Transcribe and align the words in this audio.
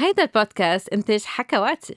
هيدا 0.00 0.22
البودكاست 0.22 0.88
إنتاج 0.88 1.22
حكواتي. 1.24 1.94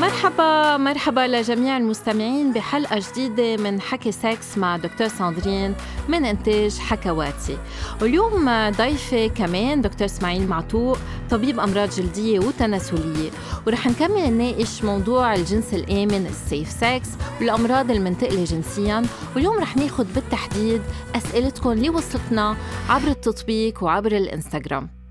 مرحبا 0.00 0.76
مرحبا 0.76 1.20
لجميع 1.20 1.76
المستمعين 1.76 2.52
بحلقة 2.52 3.00
جديدة 3.10 3.62
من 3.62 3.80
حكي 3.80 4.12
سكس 4.12 4.58
مع 4.58 4.76
دكتور 4.76 5.08
ساندرين 5.08 5.74
من 6.08 6.24
إنتاج 6.24 6.78
حكواتي. 6.78 7.58
واليوم 8.00 8.70
ضيفة 8.70 9.26
كمان 9.26 9.80
دكتور 9.80 10.04
إسماعيل 10.04 10.48
معتوق 10.48 10.98
طبيب 11.30 11.60
أمراض 11.60 11.90
جلدية 11.90 12.38
وتناسلية. 12.38 13.30
ورح 13.66 13.86
نكمل 13.86 14.30
نناقش 14.30 14.84
موضوع 14.84 15.34
الجنس 15.34 15.74
الآمن 15.74 16.26
ال 16.26 16.35
safe 16.35 16.70
sex 16.70 17.08
والأمراض 17.40 17.90
المنتقلة 17.90 18.44
جنسيا. 18.44 19.02
واليوم 19.34 19.58
رح 19.58 19.76
ناخد 19.76 20.06
بالتحديد 20.14 20.82
أسئلتكم 21.16 21.70
اللي 21.72 21.90
وصلتنا 21.90 22.56
عبر 22.88 23.08
التطبيق 23.08 23.84
وعبر 23.84 24.12
الإنستغرام. 24.12 25.01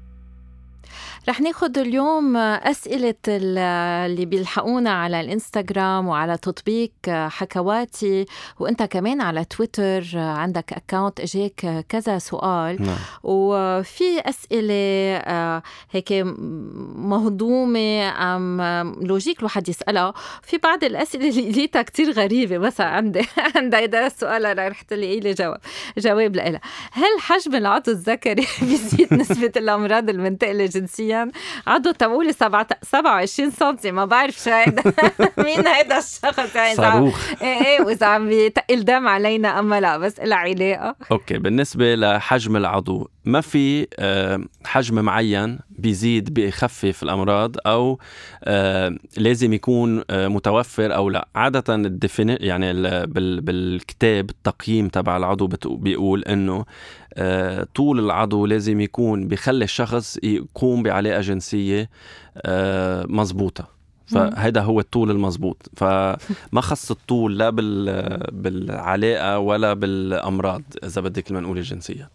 رح 1.30 1.42
ناخد 1.42 1.78
اليوم 1.78 2.38
أسئلة 2.38 3.16
اللي 3.28 4.26
بيلحقونا 4.26 4.92
على 4.92 5.22
الإنستغرام 5.22 6.08
وعلى 6.08 6.38
تطبيق 6.38 6.92
حكواتي 7.08 8.26
وأنت 8.60 8.84
كمان 8.84 9.22
على 9.22 9.46
تويتر 9.46 10.04
عندك 10.16 10.74
account 10.74 11.20
إجاك 11.20 11.86
كذا 11.90 12.18
سؤال. 12.18 12.82
نعم. 12.82 12.96
وفي 13.24 14.20
أسئلة 14.20 14.74
آه، 15.18 15.64
هيك 15.92 16.12
مهضومة 16.96 18.10
un 18.10 18.62
logique 19.02 19.40
الواحد 19.40 19.70
يسألها. 19.70 20.14
في 20.44 20.58
بعض 20.58 20.84
الأسئلة 20.84 21.30
اللي 21.30 21.52
لقيتها 21.52 21.82
كتير 21.82 22.12
غريبة 22.12 22.58
مثلا 22.58 22.88
عندي 22.88 23.22
عندي 23.56 23.78
هيدا 23.78 24.08
السؤال 24.08 24.46
أنا 24.46 24.68
رح 24.68 24.82
تلاقي 24.82 25.20
لي 25.20 25.34
جواب 25.34 25.62
جواب 25.98 26.36
لها 26.36 26.62
هل 26.92 27.20
حجم 27.20 27.56
العضو 27.56 27.92
الذكري 27.92 28.48
بيزيد 28.62 29.14
نسبة 29.14 29.52
الأمراض 29.58 30.10
المنتقلة 30.10 30.66
جنسيا 30.66 31.11
حاليا 31.12 31.32
عضو 31.68 31.92
تبولي 31.92 32.34
27 32.34 33.52
سم 33.52 33.96
ما 33.96 34.06
بعرف 34.06 34.36
شو 34.44 34.50
هيدا 34.52 34.84
مين 35.38 35.68
هيدا 35.68 35.98
الشخص 35.98 36.56
يعني 36.56 36.76
صاروخ 36.76 37.42
إيه 37.42 37.66
إيه 37.66 37.82
واذا 37.82 38.08
عم 38.08 38.28
بيتقل 38.30 38.86
دم 38.86 39.08
علينا 39.08 39.60
اما 39.60 39.80
لا 39.82 39.98
بس 39.98 40.20
لها 40.20 40.38
علاقه 40.38 40.96
أوكي 41.12 41.38
بالنسبة 41.38 41.96
لحجم 41.96 42.56
العضو 42.58 43.10
ما 43.26 43.42
في 43.42 43.88
آه، 44.00 44.42
حجم 44.66 45.06
معين 45.06 45.60
بيزيد 45.70 46.34
بيخفف 46.34 47.04
الأمراض 47.04 47.56
أو 47.66 48.00
آه، 48.44 48.98
لازم 49.18 49.54
يكون 49.54 50.04
آه، 50.10 50.28
متوفر 50.28 50.96
أو 50.96 51.10
لا. 51.10 51.28
عادة 51.36 51.76
الديفيني 51.76 52.36
يعني 52.36 52.74
بالكتاب 53.38 54.30
التقييم 54.30 54.88
تبع 54.88 55.18
العضو 55.18 55.50
بيقول 55.66 56.24
إنه 56.24 56.66
طول 57.76 58.00
العضو 58.00 58.46
لازم 58.46 58.82
يكون 58.82 59.28
بخلي 59.28 59.64
الشخص 59.64 60.18
يقوم 60.24 60.84
بعلاقة 60.84 61.22
جنسية 61.22 61.90
مزبوطة. 63.06 63.68
فهذا 64.06 64.62
هو 64.62 64.80
الطول 64.80 65.12
المزبوط. 65.12 65.70
فما 65.78 66.62
خص 66.62 66.92
الطول 66.92 67.38
لا 67.38 67.50
بالعلاقة 68.32 69.40
ولا 69.40 69.74
بالأمراض 69.74 70.62
إذا 70.84 71.02
بدك 71.02 71.32
نقول 71.32 71.58
الجنسيه 71.58 72.10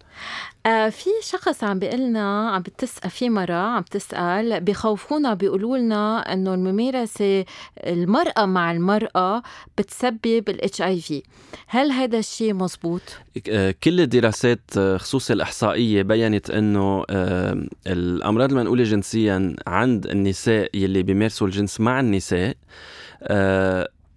آه 0.67 0.89
في 0.89 1.11
شخص 1.23 1.65
عم 1.65 1.79
بيقلنا 1.79 2.51
عم 2.51 2.63
بتسأل 2.63 3.11
في 3.11 3.31
مرة 3.31 3.55
عم 3.55 3.83
تسأل 3.83 4.61
بخوفونا 4.61 5.35
بيقولوا 5.35 5.79
لنا 5.79 6.33
إنه 6.33 6.55
الممارسة 6.55 7.45
المرأة 7.87 8.47
مع 8.47 8.73
المرأة 8.73 9.43
بتسبب 9.79 10.45
ال 10.49 10.83
HIV 10.83 11.23
هل 11.67 11.91
هذا 11.91 12.19
الشيء 12.19 12.55
مزبوط؟ 12.55 13.03
آه، 13.49 13.75
كل 13.85 14.01
الدراسات 14.01 14.61
آه، 14.79 14.97
خصوصا 14.97 15.35
الإحصائية 15.35 16.03
بينت 16.03 16.51
إنه 16.51 17.05
آه، 17.11 17.67
الأمراض 17.87 18.51
المنقولة 18.51 18.85
جنسيا 18.85 19.57
عند 19.67 20.07
النساء 20.07 20.71
يلي 20.75 21.03
بيمارسوا 21.03 21.47
الجنس 21.47 21.81
مع 21.81 22.01
النساء 22.01 22.57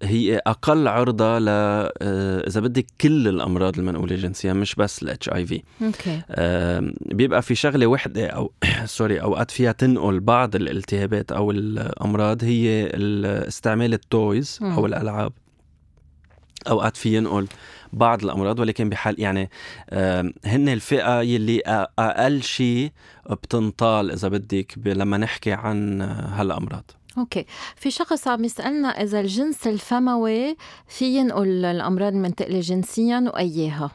هي 0.03 0.41
أقل 0.47 0.87
عرضة 0.87 1.39
ل 1.39 1.45
آه، 1.49 2.47
إذا 2.47 2.61
بدك 2.61 2.85
كل 3.01 3.27
الأمراض 3.27 3.79
المنقولة 3.79 4.15
جنسيا 4.15 4.53
مش 4.53 4.75
بس 4.75 5.03
ال 5.03 5.29
HIV 5.29 5.61
أوكي. 5.81 6.21
بيبقى 7.15 7.41
في 7.41 7.55
شغلة 7.55 7.87
وحدة 7.87 8.27
أو 8.27 8.51
sorry 8.85 9.21
أوقات 9.21 9.51
فيها 9.51 9.71
تنقل 9.71 10.19
بعض 10.19 10.55
الالتهابات 10.55 11.31
أو 11.31 11.51
الأمراض 11.51 12.43
هي 12.43 12.89
استعمال 13.47 13.93
ال 13.93 14.07
toys 14.07 14.59
أو 14.61 14.85
الألعاب. 14.85 15.33
أوقات 16.69 16.97
في 16.97 17.17
ينقل 17.17 17.47
بعض 17.93 18.23
الأمراض 18.23 18.59
ولكن 18.59 18.89
بحال 18.89 19.21
يعني 19.21 19.49
هن 20.45 20.69
الفئة 20.69 21.21
يلي 21.21 21.61
أقل 21.99 22.43
شيء 22.43 22.91
بتنطال 23.29 24.11
إذا 24.11 24.27
بدك 24.27 24.73
لما 24.85 25.17
نحكي 25.17 25.51
عن 25.51 26.01
هالأمراض. 26.01 26.91
أوكي. 27.17 27.45
في 27.75 27.91
شخص 27.91 28.27
عم 28.27 28.45
يسألنا 28.45 28.87
إذا 28.87 29.19
الجنس 29.19 29.67
الفموي 29.67 30.57
في 30.87 31.05
ينقل 31.05 31.65
الأمراض 31.65 32.13
المنتقله 32.13 32.59
جنسيا 32.59 33.31
وأيها؟ 33.33 33.91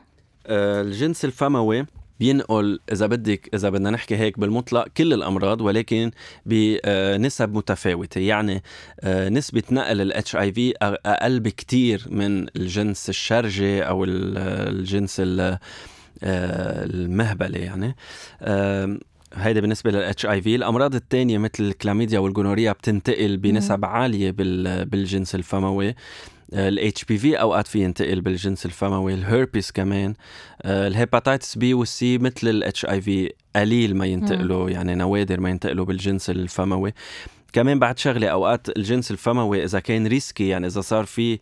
أه 0.46 0.80
الجنس 0.82 1.24
الفموي 1.24 1.86
بينقل 2.20 2.80
إذا 2.92 3.06
بدك 3.06 3.54
إذا 3.54 3.70
بدنا 3.70 3.90
نحكي 3.90 4.16
هيك 4.16 4.38
بالمطلق 4.38 4.88
كل 4.88 5.12
الأمراض 5.12 5.60
ولكن 5.60 6.10
بنسب 6.46 7.54
متفاوتة. 7.54 8.20
يعني 8.20 8.62
آه، 9.00 9.28
نسبة 9.28 9.62
نقل 9.70 10.00
ال 10.00 10.36
HIV 10.36 10.74
أقل 10.82 11.40
بكثير 11.40 12.06
من 12.10 12.46
الجنس 12.56 13.08
الشرجي 13.08 13.82
أو 13.82 14.04
الجنس 14.04 15.20
آه، 15.20 15.58
المهبلي 16.84 17.58
يعني. 17.58 17.96
هيدا 19.36 19.60
بالنسبة 19.60 19.90
لل 19.90 20.26
HIV 20.26 20.54
الأمراض 20.54 20.94
الثانية 20.94 21.38
مثل 21.38 21.64
الكلاميديا 21.64 22.18
وال 22.18 22.28
gonorrhea 22.28 22.72
بتنتقل 22.72 23.36
بنسب 23.36 23.84
عالية 23.84 24.30
بالجنس 24.84 25.34
الفموي. 25.34 25.94
ال 26.52 27.04
HPV 27.04 27.40
أوقات 27.40 27.66
في 27.66 27.84
ينتقل 27.84 28.20
بالجنس 28.20 28.66
الفموي. 28.66 29.14
الهيربيس 29.14 29.72
كمان. 29.72 30.14
آه، 30.62 30.86
ال 30.86 30.93
hepatitis 30.93 31.58
B 31.58 31.74
وال 31.74 32.03
C 32.03 32.18
مثل 32.18 32.48
ال 32.48 32.86
HIV 32.86 33.32
قليل 33.56 33.96
ما 33.96 34.06
ينتقلوا 34.06 34.70
يعني 34.70 34.94
نوادر 34.94 35.40
ما 35.40 35.50
ينتقلوا 35.50 35.84
بالجنس 35.84 36.30
الفموي. 36.30 36.92
كمان 37.54 37.78
بعد 37.78 37.98
شغلة 37.98 38.28
أوقات 38.28 38.76
الجنس 38.76 39.10
الفموي 39.10 39.64
إذا 39.64 39.80
كان 39.80 40.06
risky 40.06 40.48
يعني 40.48 40.66
إذا 40.66 40.80
صار 40.80 41.04
في 41.04 41.38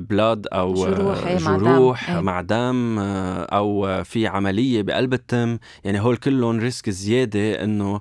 blood 0.00 0.46
آه، 0.52 0.58
أو 0.58 0.74
جروح, 0.74 1.26
إيه، 1.26 1.36
جروح 1.36 2.10
إيه. 2.10 2.20
مع 2.20 2.40
دم 2.40 2.98
آه، 2.98 3.42
أو 3.42 4.04
في 4.04 4.26
عملية 4.26 4.82
بقلب 4.82 5.12
التم 5.14 5.58
يعني 5.84 6.00
هول 6.00 6.16
كلهم 6.16 6.60
risk 6.60 6.90
زيادة 6.90 7.64
إنه 7.64 7.94
آه، 7.94 8.00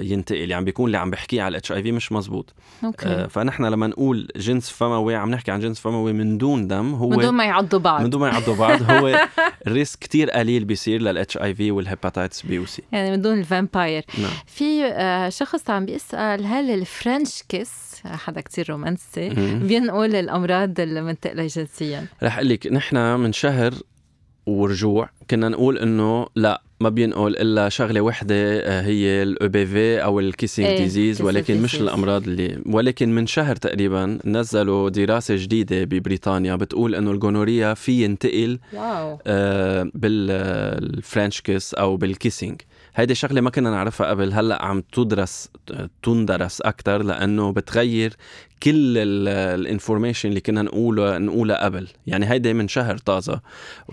ينتقل 0.00 0.50
يعني 0.50 0.64
بيكون 0.64 0.86
اللي 0.86 0.98
عم 0.98 1.10
بحكيه 1.10 1.42
على 1.42 1.48
ال 1.48 1.72
HIV 1.72 1.92
مش 1.92 2.12
مزبوط. 2.12 2.54
أوكي. 2.84 3.26
فنحن 3.30 3.64
لما 3.64 3.86
نقول 3.86 4.28
جنس 4.36 4.70
فموي 4.70 5.14
عم 5.14 5.30
نحكي 5.30 5.50
عن 5.50 5.60
جنس 5.60 5.80
فموي 5.80 6.12
من 6.12 6.38
دون 6.38 6.68
دم 6.68 6.94
هو 6.94 7.08
من 7.08 7.18
دون 7.18 7.34
ما 7.34 7.44
يعضوا 7.44 7.78
بعض. 7.78 8.02
من 8.02 8.10
دون 8.10 8.20
ما 8.20 8.28
يعضوا 8.28 8.56
بعض 8.56 8.90
هو 8.90 9.28
ال 9.66 9.72
risk 9.72 9.98
كتير 9.98 10.30
قليل 10.30 10.64
بيصير 10.64 11.02
لل 11.02 11.36
HIV 11.36 11.70
وال 11.70 11.83
hepatitis 11.83 12.42
B 12.42 12.58
و 12.58 12.70
C 12.70 12.82
يعني 12.92 13.10
من 13.10 13.22
دون 13.22 13.38
ال 13.38 13.46
vampire 13.46 14.04
نعم. 14.18 14.32
في 14.46 14.94
شخص 15.30 15.64
بس 15.64 15.70
عم 15.70 15.86
بيسأل 15.86 16.46
هل 16.46 16.70
ال 16.70 16.80
French 16.80 17.42
kiss 17.48 18.02
حدا 18.04 18.40
كتير 18.40 18.70
رومانسي 18.70 19.28
بينقل 19.68 20.14
الأمراض 20.14 20.80
المنتقلة 20.80 21.46
جنسيا؟ 21.46 22.06
رح 22.22 22.36
أقول 22.36 22.48
لك 22.48 22.66
نحن 22.66 22.96
من 22.96 23.32
شهر 23.32 23.74
ورجوع 24.46 25.10
كنا 25.30 25.48
نقول 25.48 25.78
إنه 25.78 26.26
لا 26.34 26.62
ما 26.84 26.90
بينقل 26.90 27.36
إلا 27.36 27.68
شغلة 27.68 28.00
وحدة 28.00 28.34
آه، 28.36 28.80
هي 28.82 29.22
ال 29.22 29.48
EBV 29.48 30.04
أو 30.04 30.20
ال 30.20 30.26
kissing 30.26 30.68
إيه 30.68 30.78
disease 30.78 31.22
ولكن 31.22 31.62
مش 31.62 31.74
الأمراض 31.80 32.28
اللي 32.28 32.58
ولكن 32.66 33.14
من 33.14 33.26
شهر 33.26 33.56
تقريبا 33.56 34.18
نزلوا 34.24 34.88
دراسة 34.90 35.36
جديدة 35.36 35.84
ببريطانيا 35.84 36.56
بتقول 36.56 36.94
إنه 36.94 37.10
ال 37.10 37.16
gonorrhea 37.16 37.74
في 37.74 38.04
ينتقل 38.04 38.58
wow. 38.72 39.18
آه 39.26 39.90
بال 39.94 40.31
French 40.31 41.40
kiss 41.40 41.74
أو 41.74 41.96
بال 41.96 42.10
kissing 42.10 42.60
هيدي 42.94 43.14
شغلة 43.14 43.40
ما 43.40 43.50
كنا 43.50 43.70
نعرفها 43.70 44.06
قبل. 44.06 44.32
هلأ 44.32 44.64
عم 44.64 44.80
تدرس 44.80 45.48
تندرس 46.02 46.60
أكثر 46.60 47.02
لأنه 47.02 47.52
بتغير 47.52 48.16
كل 48.62 48.98
ال 48.98 49.09
information 49.09 50.28
اللي 50.28 50.40
كنا 50.40 50.62
نقوله 50.62 51.18
نقولها 51.18 51.64
قبل. 51.64 51.88
يعني 52.06 52.30
هيدي 52.30 52.54
من 52.54 52.68
شهر 52.68 52.96
طازة. 52.98 53.40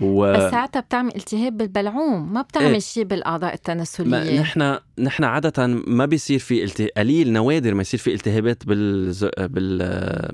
و... 0.00 0.32
بس 0.32 0.50
ساعتها 0.50 0.80
بتعمل 0.80 1.12
التهاب 1.16 1.56
بالبلعوم 1.56 2.32
ما 2.32 2.42
بتعمل 2.42 2.72
إيه؟ 2.72 2.78
شيء 2.78 3.04
بالأعضاء 3.04 3.54
التناسلية. 3.54 4.40
نحن 4.40 4.78
نحن 4.98 5.24
عادة 5.24 5.66
ما 5.66 6.06
بيصير 6.06 6.38
في 6.38 6.64
التهاب 6.64 6.88
قليل 6.96 7.32
نوادر 7.32 7.74
ما 7.74 7.80
يصير 7.80 8.00
في 8.00 8.14
التهابات 8.14 8.66
بال... 8.66 9.14
بال... 9.38 9.78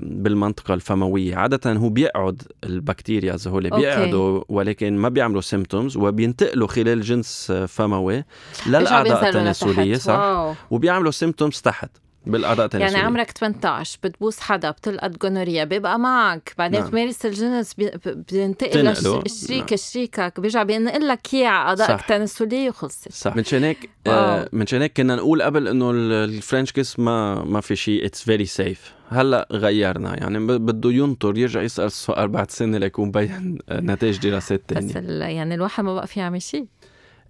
بالمنطقة 0.01 0.73
الفموية. 0.73 1.35
عادة 1.35 1.73
هو 1.73 1.89
بيقعد 1.89 2.41
البكتيريا 2.63 3.37
هول 3.47 3.69
بيقعدوا 3.69 4.43
ولكن 4.49 4.97
ما 4.97 5.09
بيعملوا 5.09 5.41
symptoms 5.41 5.97
وبينتقلوا 5.97 6.67
خلال 6.67 7.01
جنس 7.01 7.51
فموي. 7.67 8.23
للاعضاء 8.67 9.27
التناسلية 9.29 9.95
صح 9.97 10.13
wow. 10.19 10.53
وبيعملوا 10.71 11.11
symptoms 11.11 11.61
تحت 11.61 11.89
بالأعضاء 12.25 12.65
التناسلية 12.65 12.93
يعني 12.95 13.07
عمرك 13.07 13.31
18 13.31 13.99
بتبوس 14.03 14.39
حدا 14.39 14.71
بتلقط 14.71 15.11
gonorrhea 15.21 15.63
بيبقى 15.63 15.99
معك 15.99 16.53
بعدين 16.57 16.79
نعم. 16.79 16.89
بتمارس 16.89 17.25
الجنس 17.25 17.73
بينتقل 17.73 18.69
بتنقله. 18.69 19.23
لشريك 19.25 19.65
نعم. 19.71 19.77
شريكك 19.77 20.39
بيرجع 20.39 20.63
بينقل 20.63 21.07
لك 21.07 21.33
إياه 21.33 21.47
على 21.47 21.81
اعضائك. 21.81 22.01
التناسلية 22.01 22.69
وخلصت 22.69 23.11
صح 23.11 23.35
منشان 23.35 23.63
هيك 23.63 23.89
wow. 24.07 24.15
آه 24.15 24.49
منشان 24.53 24.81
هيك 24.81 24.97
كنا 24.97 25.15
نقول 25.15 25.41
قبل 25.41 25.67
إنه 25.67 25.91
ال- 25.91 26.11
ال 26.29 26.35
French 26.35 26.71
kiss 26.71 26.99
ما 26.99 27.43
ما 27.43 27.61
في 27.61 27.75
شيء 27.75 28.05
it's 28.05 28.23
very 28.23 28.45
safe 28.45 28.93
هلأ 29.09 29.47
غيرنا 29.51 30.17
يعني 30.19 30.39
بده 30.39 30.91
ينطر 30.91 31.37
يرجع 31.37 31.61
يسأل 31.61 31.85
السؤال 31.85 32.27
بعد 32.27 32.51
سنة 32.51 32.77
ليكون 32.77 33.07
مبين 33.07 33.57
آه، 33.69 33.79
نتائج 33.79 34.17
دراسات 34.17 34.61
بس 34.73 34.73
تانية 34.93 34.93
ال- 35.09 35.21
يعني 35.35 35.55
الواحد 35.55 35.83
ما 35.83 35.95
بقى 35.95 36.07
فيه 36.07 36.21
يعمل 36.21 36.41
شيء 36.41 36.65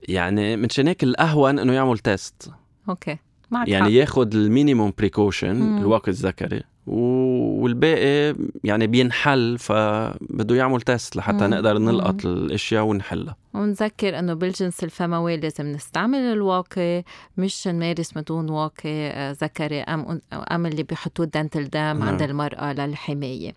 يعني 0.08 0.58
منشان 0.58 0.88
هيك 0.88 1.04
الأهون 1.04 1.60
إنه 1.60 1.74
يعمل 1.74 1.98
test 2.00 2.52
أوكي 2.90 3.18
معك 3.52 3.68
يعني 3.68 3.86
حق. 3.86 3.92
ياخد 3.92 4.34
ال 4.36 4.43
minimum 4.43 4.94
precaution. 4.98 5.78
الواقي 5.78 6.10
الذكري 6.10 6.64
والباقي 6.90 8.36
يعني 8.64 8.88
بينحل 8.88 9.58
فبده 9.58 10.56
يعمل 10.56 10.82
test 10.82 11.16
لحتى 11.16 11.48
مم. 11.48 11.54
نقدر 11.54 11.78
نلقط 11.78 12.26
مم. 12.26 12.34
الأشياء 12.34 12.84
ونحلها 12.84 13.36
ونذكر 13.54 14.20
إنه 14.20 14.34
بالجنس 14.34 14.84
الفموي 14.84 15.38
لازم 15.38 15.66
نستعمل 15.66 16.20
الواقي 16.20 17.04
مش 17.38 17.68
نمارس 17.68 18.18
بدون 18.18 18.50
واقي 18.50 19.08
آه، 19.10 19.32
ذكري 19.32 19.82
أم 19.82 20.22
أم 20.52 20.66
اللي 20.66 20.84
بيحطوه 20.84 21.26
dental 21.26 21.66
dam 21.66 22.00
نعم. 22.00 22.08
عند 22.08 22.22
المرأة 22.22 22.74
للحماية. 22.74 23.54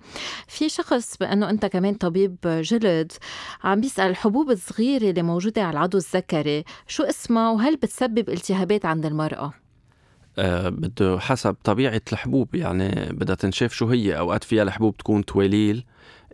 في 0.48 0.68
شخص 0.68 1.16
بأنه 1.16 1.50
أنت 1.50 1.66
كمان 1.66 1.94
طبيب 1.94 2.36
جلد 2.44 3.12
عم 3.64 3.80
بيسأل 3.80 4.10
الحبوب 4.10 4.50
الصغيره 4.50 5.10
اللي 5.10 5.22
موجودة 5.22 5.62
على 5.62 5.72
العضو 5.72 5.98
الذكري 5.98 6.64
شو 6.86 7.02
اسمها 7.02 7.50
وهل 7.50 7.76
بتسبب 7.76 8.28
التهابات 8.28 8.86
عند 8.86 9.06
المرأة؟ 9.06 9.61
آه، 10.38 10.68
بده 10.68 11.18
حسب 11.18 11.56
طبيعة 11.64 12.00
الحبوب 12.12 12.54
يعني 12.54 13.12
بدها 13.12 13.34
تنشاف 13.36 13.72
شو 13.72 13.86
هي. 13.88 14.18
أوقات 14.18 14.44
فيها 14.44 14.62
الحبوب 14.62 14.96
تكون 14.96 15.24
تواليل 15.24 15.84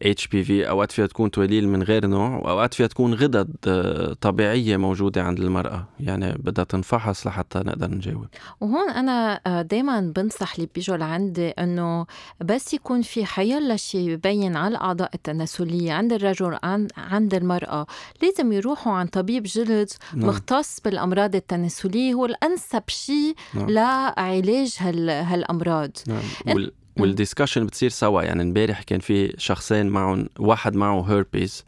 اتش 0.02 0.26
بي 0.26 0.44
في 0.44 0.68
أوقات 0.68 0.92
فيها 0.92 1.06
تكون 1.06 1.30
تواليل 1.30 1.68
من 1.68 1.82
غير 1.82 2.06
نوع 2.06 2.36
وأوقات 2.36 2.74
فيها 2.74 2.86
تكون 2.86 3.14
غدد 3.14 3.56
آه، 3.66 4.12
طبيعية 4.20 4.76
موجودة 4.76 5.22
عند 5.22 5.38
المرأة. 5.38 5.88
يعني 6.00 6.32
بدها 6.32 6.64
تنفحص 6.64 7.26
لحتى 7.26 7.58
نقدر 7.58 7.90
نجاوب. 7.90 8.26
وهون 8.60 8.90
أنا 8.90 9.40
دائما 9.62 10.00
بنصح 10.16 10.54
اللي 10.54 10.68
بيجوا 10.74 10.96
لعندي 10.96 11.48
إنه 11.48 12.06
بس 12.40 12.74
يكون 12.74 13.02
في 13.02 13.24
حيلا 13.24 13.76
شيء 13.76 14.08
يبين 14.10 14.56
على 14.56 14.68
الأعضاء 14.72 15.10
التناسلية 15.14 15.92
عند 15.92 16.12
الرجل 16.12 16.58
عن 16.62 16.88
عند 16.96 17.34
المرأة. 17.34 17.86
لازم 18.22 18.52
يروحوا 18.52 18.92
عن 18.92 19.06
طبيب 19.06 19.42
جلد 19.42 19.90
نعم. 20.14 20.28
مختص 20.28 20.80
بالأمراض 20.80 21.34
التناسلية 21.34 22.14
هو 22.14 22.26
الأنسب 22.26 22.82
شيء 22.88 23.34
نعم. 23.54 23.70
لعلاج 23.70 24.76
هال 24.80 25.10
هالأمراض. 25.10 25.90
نعم. 26.06 26.22
وال 26.46 26.72
وال 26.98 27.09
discussion 27.09 27.66
بتصير 27.66 27.90
سوا 27.90 28.22
يعني 28.22 28.42
امبارح 28.42 28.82
كان 28.82 29.00
في 29.00 29.34
شخصين 29.38 29.86
معهم 29.86 30.28
واحد 30.38 30.74
معه 30.74 31.02
هيربيز. 31.10 31.64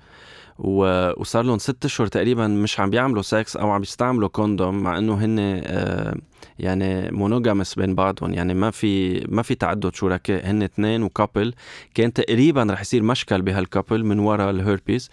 وصار 0.59 1.45
لهم 1.45 1.59
ست 1.59 1.85
أشهر 1.85 2.07
تقريبا 2.07 2.47
مش 2.47 2.81
عم 2.81 2.91
بيعملوا 2.91 3.23
سكس 3.23 3.57
أو 3.57 3.71
عم 3.71 3.81
بيستعملوا 3.81 4.29
condom 4.29 4.83
مع 4.83 4.99
إنه 4.99 5.15
هن 5.15 5.39
آه 5.65 6.15
يعني 6.59 7.11
monogamous 7.11 7.75
بين 7.75 7.95
بعضهم. 7.95 8.35
يعني 8.35 8.55
ما 8.55 8.71
في 8.71 9.21
ما 9.29 9.43
في 9.43 9.55
تعدد 9.55 9.95
شركاء 9.95 10.51
هن 10.51 10.63
اثنين 10.63 11.03
و 11.03 11.10
couple 11.10 11.55
كان 11.95 12.13
تقريبا 12.13 12.63
رح 12.71 12.81
يصير 12.81 13.03
مشكل 13.03 13.43
بهال 13.43 13.63
couple 13.63 14.05
من 14.05 14.19
وراء 14.19 14.51
الهيربيز 14.51 15.11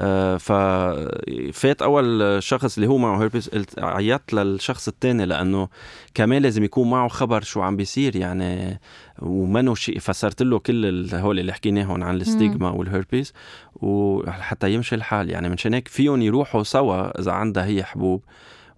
آه 0.00 0.36
ففات 0.36 1.82
أول 1.82 2.36
شخص 2.42 2.76
اللي 2.78 2.88
هو 2.88 2.98
معه 2.98 3.22
هيربيز 3.22 3.48
قلت 3.48 3.78
عيطت 3.78 4.32
للشخص 4.32 4.88
الثاني 4.88 5.26
لأنه 5.26 5.68
كمان 6.14 6.42
لازم 6.42 6.64
يكون 6.64 6.90
معه 6.90 7.08
خبر 7.08 7.42
شو 7.42 7.62
عم 7.62 7.76
بيصير. 7.76 8.16
يعني 8.16 8.80
ومنه 9.18 9.74
شيء 9.74 9.98
فسرت 9.98 10.42
له 10.42 10.58
كل 10.58 11.08
هول 11.14 11.38
اللي 11.38 11.52
حكيناهم 11.52 12.04
عن 12.04 12.16
ال 12.16 12.24
stigma 12.24 12.70
وال 12.70 12.85
herpes 12.85 13.32
وحتى 13.74 14.74
يمشي 14.74 14.94
الحال. 14.94 15.30
يعني 15.30 15.48
منشان 15.48 15.74
هيك 15.74 15.88
فيهم 15.88 16.22
يروحوا 16.22 16.62
سوا 16.62 17.20
إذا 17.20 17.32
عندها 17.32 17.64
هي 17.64 17.84
حبوب. 17.84 18.22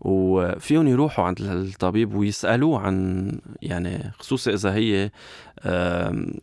وفيهم 0.05 0.89
يروحوا 0.89 1.25
عند 1.25 1.41
الطبيب 1.41 2.15
ويسألوه 2.15 2.81
عن 2.81 3.29
يعني 3.63 4.13
خصوصي 4.19 4.55
إذا 4.55 4.75
هي 4.75 5.11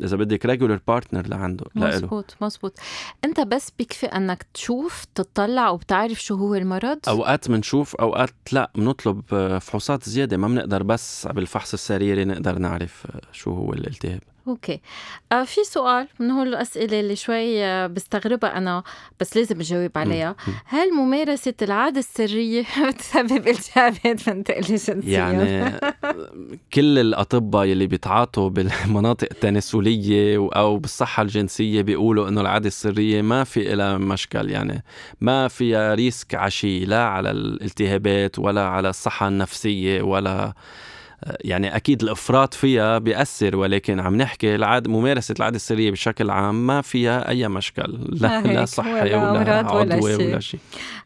إذا 0.03 0.17
بدك 0.17 0.45
regular 0.45 0.79
partner 0.87 1.27
لعنده 1.27 1.65
مزبوط 1.75 2.35
مزبوط 2.41 2.79
أنت 3.25 3.39
بس 3.39 3.71
بيكفي 3.77 4.05
أنك 4.05 4.45
تشوف 4.53 5.05
تطلع 5.15 5.69
وبتعرف 5.69 6.23
شو 6.23 6.35
هو 6.35 6.55
المرض؟ 6.55 6.99
أوقات 7.07 7.49
بنشوف 7.51 7.95
أوقات 7.95 8.33
لا 8.51 8.71
بنطلب 8.75 9.21
آه، 9.33 9.59
فحوصات 9.59 10.09
زيادة. 10.09 10.37
ما 10.37 10.47
بنقدر 10.47 10.83
بس 10.83 11.27
بالفحص 11.27 11.73
السريري 11.73 12.25
نقدر 12.25 12.59
نعرف 12.59 13.07
آه، 13.11 13.21
شو 13.31 13.51
هو 13.51 13.73
الالتهاب. 13.73 14.21
okay. 14.49 14.81
آه 15.31 15.43
في 15.43 15.63
سؤال 15.63 16.07
من 16.19 16.31
هول 16.31 16.47
الأسئلة 16.47 16.99
اللي 16.99 17.15
شوي 17.15 17.63
آه، 17.65 17.87
بستغربها 17.87 18.57
أنا 18.57 18.83
بس 19.19 19.37
لازم 19.37 19.59
أجاوب 19.59 19.91
عليها. 19.95 20.35
هل 20.65 20.93
ممارسة 20.93 21.53
العادة 21.61 21.99
السرية 21.99 22.65
بتسبب 22.87 23.47
التهابات 23.47 24.29
منطقه 24.29 24.59
الجنسيه 24.59 25.17
يعني 25.17 25.79
كل 26.73 26.99
الأطباء 26.99 27.65
يلي 27.65 27.87
بيتعاطوا 27.87 28.49
بالمناطق 28.49 29.27
التناسلية 29.31 30.49
أو 30.55 30.77
بالصحة 30.77 31.23
الجنسية 31.23 31.81
بيقولوا 31.81 32.29
إنه 32.29 32.41
العادة 32.41 32.67
السرية 32.67 33.21
ما 33.21 33.43
في 33.43 33.75
لها 33.75 33.97
مشكل. 33.97 34.49
يعني 34.49 34.83
ما 35.21 35.47
فيها 35.47 35.95
ريسك 35.95 36.35
عشي 36.35 36.85
لا 36.85 37.03
على 37.03 37.31
الالتهابات 37.31 38.39
ولا 38.39 38.67
على 38.67 38.89
الصحة 38.89 39.27
النفسية 39.27 40.01
ولا 40.01 40.53
يعني 41.23 41.75
أكيد 41.75 42.03
الافراط 42.03 42.53
فيها 42.53 42.97
بيأثر 42.97 43.55
ولكن 43.55 43.99
عم 43.99 44.15
نحكي 44.15 44.55
العاد 44.55 44.87
ممارسة 44.87 45.35
العادة 45.39 45.55
السرية 45.55 45.91
بشكل 45.91 46.29
عام 46.29 46.67
ما 46.67 46.81
فيها 46.81 47.29
أي 47.29 47.47
مشكل. 47.47 47.99
لا 48.09 48.41
لا 48.41 48.65
صحي 48.65 48.91
ولا 48.91 49.01
ولا 49.01 49.29
أمراض 49.29 49.75
ولا 49.75 49.95
عضوي 49.95 50.17
شيء. 50.17 50.27
ولا 50.29 50.39
شيء. 50.39 50.59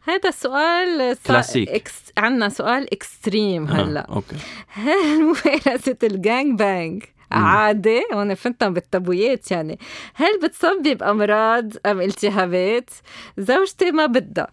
هذا 0.04 0.28
السؤال 0.28 1.16
كلاسيك. 1.26 1.68
إكس... 1.68 1.94
عنا 2.18 2.48
سؤال 2.48 2.92
إكستريم 2.94 3.66
هلأ. 3.66 4.08
آه. 4.08 4.14
أوكي. 4.14 4.36
هل 4.68 5.22
ممارسة 5.24 5.96
الجانج 6.02 6.58
بانج 6.58 7.02
عادة؟ 7.32 8.04
وأنا 8.12 8.34
فهمتها 8.34 8.68
بالتبويات 8.68 9.50
يعني. 9.50 9.78
هل 10.14 10.40
بتسبب 10.42 11.02
امراض 11.02 11.72
أم 11.86 12.00
التهابات؟ 12.00 12.90
زوجتي 13.38 13.90
ما 13.90 14.06
بدها. 14.06 14.48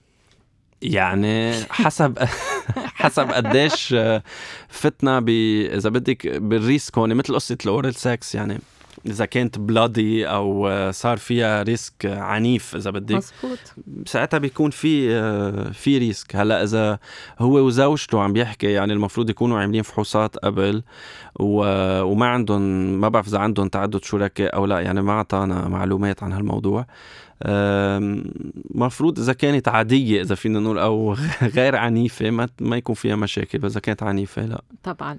يعني 0.82 1.54
حسب 1.70 2.18
حسب 2.76 3.32
قديش 3.32 3.96
فتنا 4.70 5.20
ب 5.20 5.30
إذا 5.74 5.90
بدك 5.90 6.28
بالريسك 6.28 6.98
هون 6.98 7.14
مثل 7.14 7.36
قصة 7.36 7.58
الاورال 7.66 7.96
سكس 7.96 8.36
يعني 8.36 8.60
إذا 9.06 9.26
كانت 9.26 9.60
بلادي 9.60 10.28
أو 10.28 10.70
صار 10.92 11.18
فيها 11.18 11.64
ريسك 11.64 12.06
عنيف 12.06 12.76
إذا 12.76 12.92
بدك. 12.92 13.16
مزبوط. 13.16 13.60
ساعتها 14.06 14.38
بيكون 14.38 14.72
في 14.72 15.10
في 15.74 15.98
ريسك. 15.98 16.36
هلأ 16.36 16.64
إذا 16.64 17.00
هو 17.40 17.58
وزوجته 17.58 18.22
عم 18.22 18.34
بيحكي 18.34 18.72
يعني 18.72 18.94
المفروض 18.94 19.30
يكونوا 19.30 19.60
عاملين 19.60 19.84
فحوصات 19.84 20.38
قبل 20.38 20.84
و... 21.40 21.64
وما 22.04 22.26
عندهم 22.26 22.62
ما 23.02 23.10
بعرف 23.10 23.28
إذا 23.28 23.40
عندهم 23.40 23.70
تعدد 23.70 24.04
شركاء 24.04 24.56
أو 24.56 24.66
لا 24.66 24.80
يعني 24.80 25.02
ما 25.02 25.12
أعطانا 25.12 25.68
معلومات 25.68 26.24
عن 26.24 26.34
هالموضوع. 26.34 26.86
مفروض 28.76 29.20
إذا 29.20 29.34
كانت 29.34 29.68
عادية 29.68 30.22
إذا 30.22 30.36
فينا 30.36 30.60
نقول 30.60 30.80
أو 30.80 31.16
غير 31.56 31.76
عنيفة 31.76 32.30
ما 32.30 32.50
ما 32.62 32.78
يكون 32.78 32.96
فيها 32.96 33.16
مشاكل 33.16 33.60
بس 33.60 33.72
إذا 33.72 33.80
كانت 33.80 34.04
عنيفة 34.04 34.46
لا 34.46 34.62
طبعا 34.84 35.18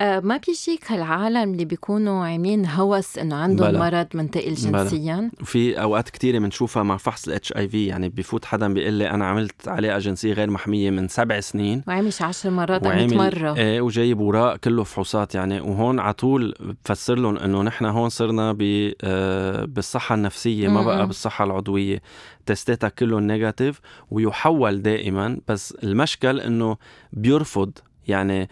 آه 0.00 0.20
ما 0.20 0.40
بيجيك 0.46 0.92
هالعالم 0.92 1.52
اللي 1.52 1.64
بيكونوا 1.64 2.24
عاملين 2.24 2.66
هوس 2.66 3.18
إنه 3.18 3.36
عندهم 3.36 3.68
بلا. 3.68 3.78
مرض 3.78 4.06
منتقل. 4.14 4.54
جنسيا 4.54 5.30
وفي 5.40 5.82
أوقات 5.82 6.10
كثيره 6.10 6.38
بنشوفها 6.38 6.82
مع 6.82 6.96
فحص 6.96 7.28
ال 7.28 7.52
HIV 7.52 7.86
يعني 7.86 8.08
بفوت 8.08 8.44
حدا 8.44 8.74
بيقول 8.74 8.92
لي 8.92 9.10
أنا 9.10 9.26
عملت 9.26 9.68
علاقه 9.68 9.98
جنسية 9.98 10.32
غير 10.32 10.50
محمية 10.50 10.90
من 10.90 11.08
سبع 11.08 11.40
سنين 11.40 11.82
شي 12.08 12.24
عشر 12.24 12.50
مرات 12.50 12.86
أو 12.86 12.92
100 12.92 13.16
مرة 13.16 13.56
إيه 13.56 13.80
وجايب 13.80 14.20
وراء 14.20 14.56
كله 14.56 14.84
فحوصات 14.84 15.34
يعني 15.34 15.60
وهون 15.60 16.00
على 16.00 16.12
طول 16.12 16.54
بفسر 16.84 17.14
لهم 17.14 17.36
إنه 17.36 17.62
نحن 17.62 17.84
هون 17.84 18.08
صرنا 18.08 18.56
آه، 19.04 19.64
بالصحة 19.64 20.14
النفسية 20.14 20.68
ما. 20.68 20.82
بقى 20.82 21.06
بالصحة 21.06 21.44
العضويه 21.60 22.02
test 22.46 22.78
اتك 22.78 22.94
كلهم 22.94 23.26
negative 23.26 23.80
ويحول 24.10 24.82
دائما 24.82 25.38
بس 25.48 25.72
المشكل 25.82 26.40
إنه 26.40 26.76
بيرفض 27.12 27.70
يعني 28.08 28.48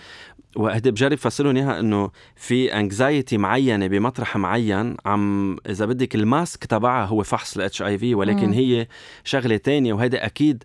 وهدي 0.56 0.90
بجرب 0.90 1.14
فسرهم 1.18 1.56
إياها 1.56 1.80
إنه 1.80 2.10
في 2.36 2.74
anxiety 2.74 3.38
معينة 3.38 3.86
بمطرح 3.86 4.36
معين 4.36 4.96
عم 5.06 5.56
إذا 5.68 5.86
بدك 5.86 6.14
ال 6.14 6.24
mask 6.24 6.64
تبعها 6.64 7.06
هو 7.06 7.22
فحص 7.22 7.56
ال 7.56 7.82
HIV 7.82 8.14
ولكن 8.14 8.46
مم. 8.46 8.52
هي 8.52 8.86
شغلة 9.24 9.56
تانية 9.56 9.92
وهذا 9.92 10.26
أكيد 10.26 10.64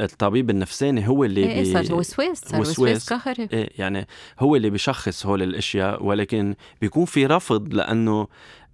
الطبيب 0.00 0.50
النفساني 0.50 1.08
هو 1.08 1.24
اللي 1.24 1.46
إيه 1.46 1.62
بي- 1.62 1.72
صار 1.86 1.94
وسواس 1.98 2.38
صار 2.38 2.60
وسواس. 2.60 3.12
قهري 3.12 3.48
إيه 3.52 3.70
يعني 3.78 4.06
هو 4.40 4.56
اللي 4.56 4.70
بيشخص 4.70 5.26
هول 5.26 5.42
الأشياء 5.42 6.04
ولكن 6.04 6.54
بيكون 6.80 7.04
في 7.04 7.26
رفض 7.26 7.74
لأنه 7.74 8.26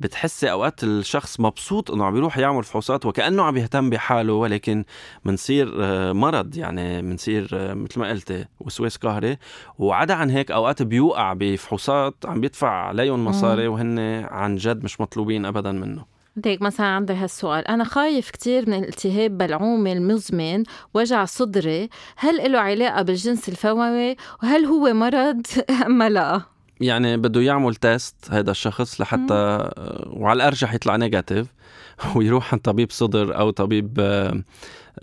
بتحسي 0.02 0.50
أوقات 0.50 0.84
الشخص 0.84 1.40
مبسوط 1.40 1.90
إنه 1.90 2.04
عم 2.04 2.12
بيروح 2.12 2.38
يعمل 2.38 2.64
فحوصات 2.64 3.06
وكأنه 3.06 3.42
عم 3.42 3.56
يهتم 3.56 3.90
بحاله 3.90 4.32
ولكن 4.32 4.84
منصير 5.24 5.74
آه، 5.80 6.12
مرض 6.12 6.56
يعني 6.56 7.02
منصير 7.02 7.48
آه، 7.54 7.74
مثل 7.74 8.00
ما 8.00 8.08
قلت 8.08 8.48
وسواس 8.60 8.96
قهري 8.96 9.38
وعدا 9.78 10.14
عن 10.14 10.30
هيك 10.30 10.50
أوقات 10.50 10.82
بيوقع 10.82 11.32
بفحوصات 11.32 12.14
عم 12.24 12.40
بيدفع 12.40 12.70
عليهم 12.70 13.24
مصاري 13.24 13.66
وهن 13.66 13.98
عن 14.30 14.56
جد 14.56 14.84
مش 14.84 15.00
مطلوبين 15.00 15.46
ابدا 15.46 15.72
منه. 15.72 16.04
هيك 16.44 16.62
مثلا 16.62 16.86
عندي 16.86 17.12
هالسؤال. 17.12 17.68
أنا 17.68 17.84
خايف 17.84 18.30
كتير 18.30 18.70
من 18.70 18.78
الالتهاب 18.78 19.38
بلعومي 19.38 19.92
المزمن 19.92 20.62
وجع 20.94 21.24
صدري. 21.24 21.88
هل 22.16 22.52
له 22.52 22.58
علاقة 22.58 23.02
بالجنس 23.02 23.48
الفموي 23.48 24.16
وهل 24.42 24.64
هو 24.64 24.92
مرض 24.92 25.42
أم 25.86 26.02
لا؟ 26.02 26.42
يعني 26.80 27.16
بده 27.16 27.40
يعمل 27.40 27.74
test 27.74 28.14
هذا 28.30 28.50
الشخص 28.50 29.00
لحتى 29.00 29.70
وعلى 30.06 30.36
الأرجح 30.36 30.74
يطلع 30.74 30.96
negative 30.96 31.46
ويروح 32.16 32.54
عند 32.54 32.62
طبيب 32.62 32.90
صدر 32.90 33.38
أو 33.38 33.50
طبيب 33.50 34.00
آه، 34.00 34.42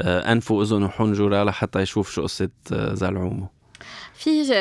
آه، 0.02 0.32
أنف 0.32 0.52
وأذن 0.52 0.84
وحنجرة 0.84 1.44
لحتى 1.44 1.82
يشوف 1.82 2.12
شو 2.12 2.24
قصة 2.24 2.50
آه، 2.74 2.94
زلعومه 2.94 3.59
في 4.20 4.54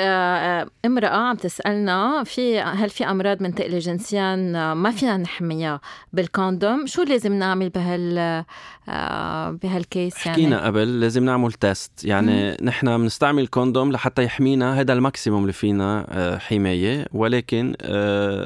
امرأة 0.84 1.08
عم 1.08 1.36
تسألنا 1.36 2.24
في 2.24 2.60
هل 2.60 2.90
في 2.90 3.04
أمراض 3.04 3.42
منتقلة 3.42 3.78
جنسيا 3.78 4.36
ما 4.74 4.90
فينا 4.90 5.16
نحميها 5.16 5.80
بال 6.12 6.29
condom؟ 6.29 6.86
شو 6.86 7.02
لازم 7.02 7.32
نعمل 7.32 7.68
بهال 7.68 8.44
بهال 9.62 9.90
case 9.90 10.26
يعني؟ 10.26 10.38
حكينا 10.38 10.66
قبل 10.66 11.00
لازم 11.00 11.24
نعمل 11.24 11.52
test. 11.52 12.04
يعني 12.04 12.56
نحن 12.62 12.98
بنستعمل 12.98 13.46
condom 13.46 13.92
لحتى 13.92 14.24
يحمينا 14.24 14.80
هذا 14.80 14.92
ال 14.92 14.99
maximum 14.99 15.42
اللي 15.42 15.52
فينا 15.52 16.06
حماية. 16.48 17.06
ولكن 17.12 17.74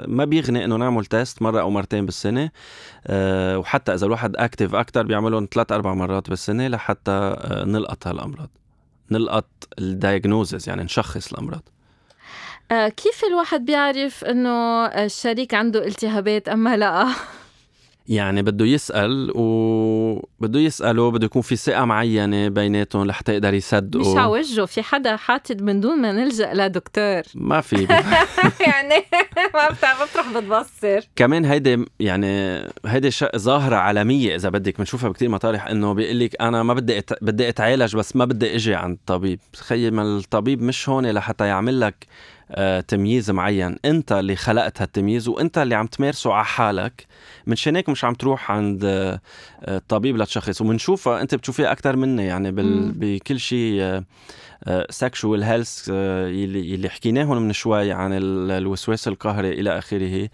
ما 0.09 0.25
بيغني 0.25 0.65
إنه 0.65 0.77
نعمل 0.77 1.05
test 1.05 1.43
مرة 1.43 1.61
أو 1.61 1.71
مرتين 1.71 2.07
بالسنة 2.07 2.51
وحتى 3.59 3.95
إذا 3.95 4.07
الواحد 4.07 4.37
active 4.37 4.75
أكثر 4.75 5.03
بيعملهم 5.03 5.49
ثلاث 5.55 5.73
أربع 5.73 5.95
مرات 5.95 6.31
بالسنة 6.31 6.69
لحتى 6.69 7.37
نلقط 7.67 8.07
هالأمراض. 8.07 8.49
نلقط 9.13 9.47
ال 9.79 9.88
diagnosis 9.88 10.69
يعني 10.69 10.83
نشخص 10.83 11.33
الأمراض. 11.33 11.63
آه 12.71 12.89
كيف 12.89 13.25
الواحد 13.25 13.65
بيعرف 13.65 14.25
إنه 14.25 14.87
الشريك 14.87 15.55
عنده 15.55 15.87
التهابات 15.87 16.49
اما 16.49 16.77
لا؟ 16.77 17.09
يعني 18.09 18.43
بده 18.43 18.65
يسأل 18.65 19.33
وبده 19.35 20.61
يسأله 20.61 21.11
بده 21.11 21.25
يكون 21.25 21.43
في 21.43 21.57
ثقة 21.57 21.85
معينة 21.85 22.49
بيناتهم 22.49 23.07
لحتى 23.07 23.33
يقدر 23.33 23.55
يصدقه. 23.55 24.13
مش 24.13 24.17
على 24.17 24.31
وجهه 24.31 24.67
في 24.67 24.83
حدا 24.83 25.17
حاطط 25.17 25.63
من 25.63 25.81
دون 25.81 26.03
ما 26.03 26.13
نلجأ 26.13 26.55
لدكتور. 26.55 27.23
ما 27.49 27.61
في. 27.61 27.77
يعني 28.69 29.05
ما 29.55 30.05
بتروح 30.05 30.33
بتبصر. 30.37 31.09
كمان 31.17 31.45
هيدي 31.45 31.85
يعني 32.01 32.63
هيدي 32.87 33.11
ظاهرة 33.37 33.77
عالمية 33.77 34.35
إذا 34.35 34.49
بدك 34.49 34.79
بنشوفها 34.79 35.09
بكثير 35.09 35.29
مطارح 35.29 35.67
إنه 35.67 35.93
بيقول 35.93 36.21
لك 36.21 36.41
أنا 36.41 36.63
ما 36.63 36.75
بدي 36.75 36.99
أت... 36.99 37.25
بدي 37.25 37.49
أتعالج 37.49 37.97
بس 37.97 38.17
ما 38.17 38.25
بدي 38.25 38.55
أجي 38.55 38.75
عند 38.75 38.97
الطبيب 39.01 39.41
تخيل 39.53 39.95
ما 39.95 40.03
الطبيب 40.03 40.63
مش 40.63 40.89
هون 40.89 41.11
لحتى 41.11 41.47
يعمل 41.47 41.81
لك 41.81 42.07
تمييز 42.89 43.31
معين. 43.31 43.77
انت 43.85 44.13
اللي 44.13 44.37
خلقت 44.37 44.83
هالتمييز 44.83 45.29
وانت 45.29 45.59
اللي 45.59 45.75
عم 45.75 45.87
تمارسه 45.87 46.33
على 46.33 46.45
حالك. 46.45 47.07
من 47.47 47.57
هيك 47.67 47.89
مش 47.89 48.05
عم 48.05 48.15
تروح 48.15 48.51
عند 48.51 48.85
آه، 48.85 49.21
الطبيب 49.69 50.17
لتشخص 50.17 50.61
وبنشوفها 50.61 51.21
انت 51.23 51.35
بتشوفيها 51.35 51.73
أكثر 51.73 51.97
مني 51.97 52.27
يعني 52.27 52.51
بكل 52.93 53.41
شيء 53.41 54.03
sexual 54.91 55.43
health 55.43 55.89
يلي 55.89 56.73
يلي 56.73 56.89
حكيناهم 56.89 57.43
من 57.43 57.53
شوي 57.53 57.93
عن 57.93 58.11
الوسواس 58.13 59.09
القهري 59.09 59.51
إلى 59.61 59.79
آخره. 59.79 60.29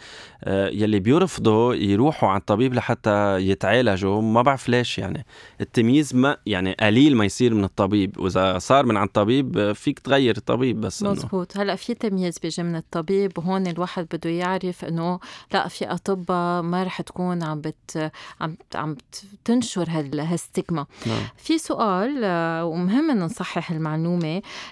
آه، 0.44 0.68
يلي 0.68 1.00
بيرفضوا 1.00 1.75
يروحوا 1.75 2.28
عند 2.28 2.40
الطبيب 2.40 2.75
لحتى 2.75 3.37
يتعالجوا. 3.37 4.23
ما 4.23 4.42
بعرف 4.42 4.68
ليش 4.68 4.99
يعني. 4.99 5.26
التمييز 5.61 6.14
ما 6.14 6.37
يعني 6.47 6.73
قليل 6.73 7.16
ما 7.16 7.25
يصير 7.25 7.54
من 7.54 7.64
الطبيب. 7.64 8.18
وإذا 8.18 8.58
صار 8.58 8.87
من 8.87 8.97
عند 8.97 9.06
الطبيب 9.06 9.58
آه، 9.58 9.73
فيك 9.73 9.99
تغير 9.99 10.37
الطبيب 10.37 10.80
بس 10.80 11.02
مزبوط. 11.02 11.56
هلأ 11.56 11.75
في 11.75 11.94
تمييز 11.94 12.38
بيجي 12.38 12.62
من 12.62 12.76
الطبيب. 12.76 13.38
وهون 13.38 13.66
الواحد 13.66 14.06
بده 14.12 14.30
يعرف 14.30 14.85
إنه 14.85 15.20
لأ 15.52 15.68
في 15.68 15.85
أطباء 15.85 16.62
ما 16.62 16.85
رح 16.85 17.00
تكون 17.00 17.42
عم 17.42 17.61
بت 17.61 18.11
عم 18.40 18.56
عم 18.75 18.97
تنشر 19.44 19.88
هال 19.90 20.12
stigma. 20.12 20.87
نعم. 21.06 21.23
في 21.37 21.58
سؤال 21.58 22.20
آه، 22.25 22.64
ومهم 22.64 23.11
ان 23.11 23.18
نصحح 23.18 23.70
المعلومة 23.70 24.17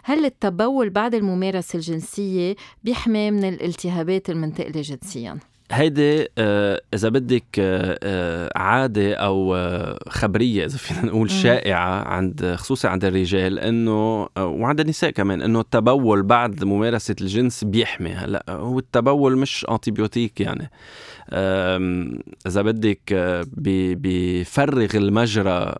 هل 0.02 0.24
التبول 0.24 0.90
بعد 0.90 1.14
الممارسة 1.14 1.76
الجنسية 1.76 2.56
بيحمي 2.84 3.30
من 3.30 3.44
الالتهابات 3.44 4.30
المنتقلة 4.30 4.80
جنسيا؟ 4.80 5.38
هيدي 5.72 6.28
آه 6.38 6.80
إذا 6.94 7.08
بدك 7.08 7.44
آه, 7.58 7.98
آه، 8.02 8.50
عادة 8.56 9.14
أو 9.14 9.56
خبرية 10.08 10.64
إذا 10.64 10.76
فينا 10.78 11.06
نقول 11.06 11.30
شائعة 11.30 12.08
عند 12.08 12.54
خصوصا 12.58 12.88
عند 12.88 13.04
الرجال 13.04 13.58
إنه 13.58 14.28
وعند 14.38 14.80
النساء 14.80 15.10
كمان 15.10 15.42
إنه 15.42 15.60
التبول 15.60 16.22
بعد 16.22 16.64
ممارسة 16.64 17.16
الجنس 17.20 17.64
بيحمي. 17.64 18.10
هلأ 18.10 18.44
هو 18.48 18.78
التبول 18.78 19.38
مش 19.38 19.66
انتيبيوتيك 19.70 20.40
يعني. 20.40 20.70
إذا 22.46 22.62
بدك 22.62 23.00
آه، 23.12 23.46
بيفرغ 23.94 24.88
المجرى 24.94 25.74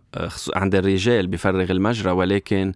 عند 0.55 0.75
الرجال 0.75 1.27
بيفرغ 1.27 1.71
المجرى 1.71 2.11
ولكن 2.11 2.73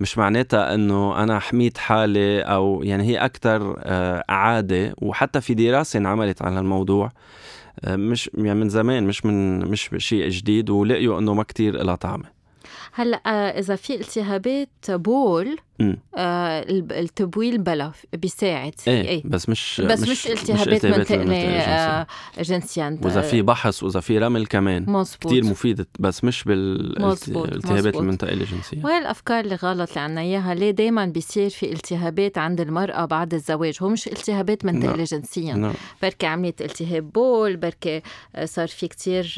مش 0.00 0.18
معناتها 0.18 0.74
إنه 0.74 1.22
أنا 1.22 1.38
حميت 1.38 1.78
حالي 1.78 2.40
أو 2.40 2.82
يعني 2.82 3.04
هي 3.04 3.16
أكثر 3.16 3.80
عاده 4.28 4.94
وحتى 5.02 5.40
في 5.40 5.54
دراسة 5.54 5.98
انعملت 5.98 6.42
على 6.42 6.58
الموضوع 6.58 7.12
مش 7.88 8.30
يعني 8.34 8.60
من 8.60 8.68
زمان 8.68 9.04
مش 9.04 9.26
من 9.26 9.58
مش 9.58 9.90
شيء 9.96 10.28
جديد 10.28 10.70
ولقيوا 10.70 11.18
إنه 11.18 11.34
ما 11.34 11.42
كتير 11.42 11.82
لها 11.82 11.94
طعمة. 11.94 12.34
هلأ 12.92 13.58
إذا 13.58 13.76
في 13.76 13.94
التهابات 13.94 14.90
بول 14.90 15.56
آه 16.16 16.64
التبويل 16.70 17.58
بلا 17.58 17.92
بيساعد 18.12 18.74
إيه, 18.88 19.08
إيه. 19.08 19.22
بس 19.24 19.48
مش 19.48 19.82
بس 19.84 20.00
مش, 20.00 20.08
مش 20.08 20.26
التهابات 20.26 20.86
منتقله 20.86 21.36
آه 21.36 22.06
جنسيا 22.40 22.98
وإذا 23.02 23.20
في 23.20 23.42
بحث 23.42 23.82
وإذا 23.82 24.00
في 24.00 24.18
رمل 24.18 24.46
كمان. 24.46 24.82
مزبوط. 24.82 25.26
كتير 25.26 25.44
مفيد 25.44 25.86
بس 25.98 26.24
مش 26.24 26.44
بالالتهابات 26.44 27.96
المنتقله 27.96 28.44
جنسيا 28.44 28.80
وهي 28.84 28.98
الافكار 28.98 29.40
اللي 29.40 29.54
غلط 29.54 29.88
اللي 29.88 30.00
عنا 30.00 30.20
إياها 30.20 30.54
ليه 30.54 30.70
دائما 30.70 31.06
بيصير 31.06 31.50
في 31.50 31.72
التهابات 31.72 32.38
عند 32.38 32.60
المرأة 32.60 33.04
بعد 33.04 33.34
الزواج؟ 33.34 33.78
هو 33.82 33.88
مش 33.88 34.06
التهابات 34.08 34.64
منتقله 34.64 34.96
نعم. 34.96 35.04
جنسيا 35.04 35.54
نعم. 35.54 35.74
بركي 36.02 36.26
عملت 36.26 36.62
التهاب 36.62 37.12
بول 37.12 37.56
بركي 37.56 38.02
صار 38.44 38.68
في 38.68 38.88
كتير 38.88 39.36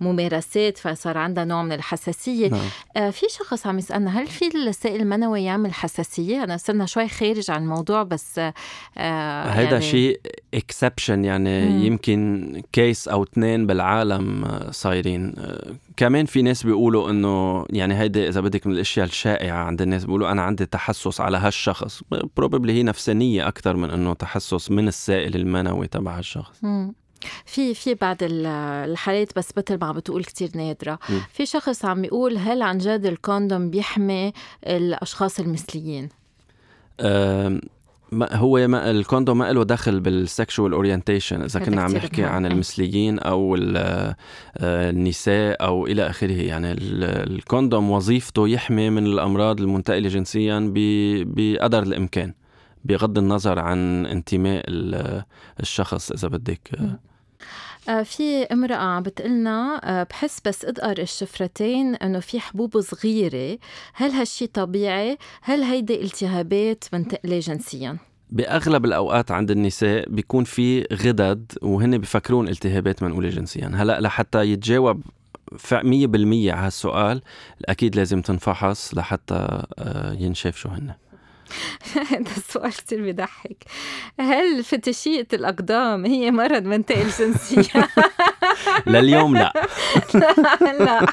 ممارسات 0.00 0.78
فصار 0.78 1.18
عندها 1.18 1.44
نوع 1.44 1.62
من 1.62 1.72
الحساسية. 1.72 2.48
نعم. 2.48 2.60
آه 2.96 3.10
في 3.10 3.26
شخص 3.28 3.66
عم 3.66 3.78
يسألنا 3.78 4.20
هل 4.20 4.26
في 4.26 4.50
السائل 4.68 5.00
المنوي 5.00 5.44
يعمل 5.44 5.71
الحساسية 5.72 6.44
أنا 6.44 6.56
صرنا 6.56 6.86
شوي 6.86 7.08
خارج 7.08 7.50
عن 7.50 7.62
الموضوع 7.62 8.02
بس 8.02 8.38
آه 8.38 8.52
هذا 9.44 9.62
يعني... 9.62 9.80
شيء 9.80 10.20
exception 10.54 11.24
يعني 11.24 11.68
مم. 11.68 11.84
يمكن 11.86 12.62
case 12.72 13.08
أو 13.08 13.22
اثنين 13.22 13.66
بالعالم 13.66 14.48
صايرين 14.70 15.34
آه، 15.38 15.72
كمان 15.96 16.26
في 16.26 16.42
ناس 16.42 16.62
بيقولوا 16.62 17.10
إنه 17.10 17.66
يعني 17.70 17.94
هيدي 17.98 18.28
إذا 18.28 18.40
بدك 18.40 18.66
من 18.66 18.72
الأشياء 18.72 19.06
الشائعة 19.06 19.64
عند 19.64 19.82
الناس 19.82 20.04
بيقولوا 20.04 20.32
أنا 20.32 20.42
عندي 20.42 20.66
تحسس 20.66 21.20
على 21.20 21.38
هالشخص 21.38 22.02
probably 22.36 22.72
هي 22.72 22.82
نفسانية 22.82 23.48
أكثر 23.48 23.76
من 23.76 23.90
إنه 23.90 24.14
تحسس 24.14 24.70
من 24.70 24.88
السائل 24.88 25.36
المنوي 25.36 25.86
تبع 25.86 26.18
هالشخص 26.18 26.64
مم. 26.64 26.94
في 27.46 27.74
في 27.74 27.94
بعض 27.94 28.16
الحالات 28.22 29.38
بس 29.38 29.48
مثل 29.56 29.78
ما 29.80 29.86
عم 29.86 29.96
بتقول 29.96 30.24
كتير 30.24 30.50
نادرة. 30.54 30.98
م. 31.08 31.12
في 31.32 31.46
شخص 31.46 31.84
عم 31.84 32.04
يقول 32.04 32.36
هل 32.36 32.62
عن 32.62 32.78
جد 32.78 33.06
ال 33.06 33.15
condom 33.15 33.70
بيحمي 33.70 34.32
الأشخاص 34.66 35.40
المثليين؟ 35.40 36.08
ما 38.12 38.36
هو 38.36 38.68
ما 38.68 38.90
ال 38.90 38.97
condom 38.97 39.38
ما 39.38 39.52
له 39.52 39.64
دخل 39.64 40.00
بال 40.00 40.18
sexual 40.18 40.72
orientation 40.72 41.42
إذا 41.42 41.60
كنا 41.60 41.82
عم 41.82 41.92
نحكي 41.92 42.24
عن 42.24 42.46
المثليين 42.46 43.18
أو 43.18 43.56
النساء 44.60 45.64
أو 45.64 45.86
إلى 45.86 46.10
آخره. 46.10 46.42
يعني 46.42 46.72
ال 46.72 46.89
condom 46.89 47.90
وظيفته 47.90 48.48
يحمي 48.48 48.90
من 48.90 49.06
الأمراض 49.06 49.60
المنتقلة 49.60 50.08
جنسيا 50.08 50.72
بقدر 51.26 51.82
الإمكان 51.82 52.34
بغض 52.84 53.18
النظر 53.18 53.58
عن 53.58 54.06
انتماء 54.06 54.64
الشخص 55.60 56.12
إذا 56.12 56.28
بدك. 56.28 56.70
في 58.04 58.42
امرأة 58.42 58.76
عم 58.76 59.02
بتقلنا 59.02 59.80
آه، 59.84 60.02
بحس 60.02 60.40
بس 60.44 60.64
ادقر 60.64 60.98
الشفرتين 60.98 61.94
انه 61.94 62.20
في 62.20 62.40
حبوب 62.40 62.80
صغيرة 62.80 63.58
هل 63.94 64.10
هالشي 64.10 64.46
طبيعي؟ 64.46 65.18
هل 65.42 65.62
هيدي 65.62 66.02
التهابات 66.02 66.84
منتقلة 66.92 67.38
جنسيا؟ 67.38 67.98
بأغلب 68.30 68.84
الأوقات 68.84 69.30
عند 69.30 69.50
النساء 69.50 70.08
بيكون 70.08 70.44
في 70.44 70.86
غدد 70.92 71.52
وهن 71.62 71.98
بفكرون 71.98 72.48
التهابات 72.48 73.02
منقولة 73.02 73.28
جنسيا 73.28 73.72
هلأ 73.74 74.00
لحتى 74.00 74.42
يتجاوب 74.42 75.02
100% 75.52 75.74
على 75.74 76.52
هالسؤال 76.52 77.22
أكيد 77.64 77.96
لازم 77.96 78.20
تنفحص 78.20 78.94
لحتى 78.94 79.64
آه، 79.78 80.12
ينشاف 80.12 80.56
شو 80.56 80.68
هن 80.68 80.94
هذا 82.10 82.30
السؤال 82.36 82.72
كثير 82.72 83.02
بيضحك. 83.02 83.64
هل 84.20 84.64
فتشية 84.64 85.26
الأقدام 85.32 86.04
هي 86.06 86.30
مرض 86.30 86.64
منتقل 86.64 87.08
جنسيا؟ 87.18 87.88
لليوم 88.86 89.36
لا. 89.42 89.52
لا 90.80 91.06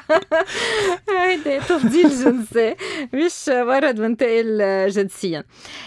هيدي 1.10 1.60
تفضيل 1.60 2.10
جنسي 2.10 2.76
مش 3.14 3.50
مرض 3.50 4.00
منتقل 4.00 4.58
جنسيا 4.90 5.44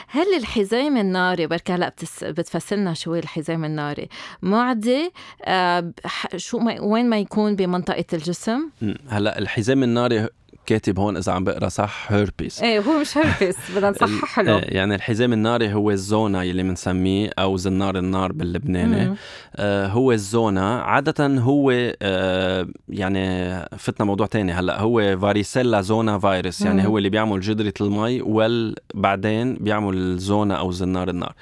هل 0.08 0.34
الحزام 0.36 0.96
الناري 0.96 1.46
بركي 1.46 1.72
هلا 1.72 1.92
بتفسرنا 2.22 2.94
شو 2.94 3.10
هو 3.10 3.16
الحزام 3.16 3.64
الناري 3.64 4.08
معدي 4.42 5.12
آه، 5.44 5.92
شو 6.36 6.58
ما 6.58 6.80
وين 6.80 7.10
ما 7.10 7.18
يكون 7.18 7.56
بمنطقة 7.56 8.04
الجسم؟ 8.12 8.70
هلا 9.08 9.38
الحزام 9.38 9.82
الناري 9.82 10.28
كاتب 10.66 10.98
هون 10.98 11.16
إذا 11.16 11.32
عم 11.32 11.44
بقرأ 11.44 11.68
صح 11.68 12.12
هيربيس 12.12 12.62
إيه 12.62 12.80
هو 12.80 13.00
مش 13.00 13.18
هيربيس 13.18 13.56
بدنا 13.76 13.90
نصحح 13.90 14.40
له. 14.40 14.58
إيه، 14.58 14.76
يعني 14.76 14.94
الحزام 14.94 15.32
الناري 15.32 15.72
هو 15.74 15.90
ال 15.90 16.01
zona 16.01 16.42
يلي 16.42 16.62
بنسميه 16.62 17.30
أو 17.38 17.56
زنار 17.56 17.98
النار 17.98 18.32
باللبناني. 18.32 19.16
آه 19.56 19.86
هو 19.86 20.12
الزونا. 20.12 20.82
عادة 20.82 21.26
هو 21.26 21.92
آه 22.02 22.68
يعني 22.88 23.52
فتنا 23.78 24.06
موضوع 24.06 24.26
تاني 24.26 24.52
هلأ. 24.52 24.80
هو 24.80 25.18
فاريسيلا 25.18 25.80
زونا 25.80 26.18
فيروس 26.18 26.62
يعني 26.62 26.86
هو 26.86 26.98
اللي 26.98 27.08
بيعمل 27.08 27.40
جدرة 27.40 27.74
المي 27.80 28.22
وبعدين 28.22 29.54
بيعمل 29.54 30.18
زونا 30.18 30.54
أو 30.54 30.70
زنار 30.72 31.08
النار. 31.08 31.34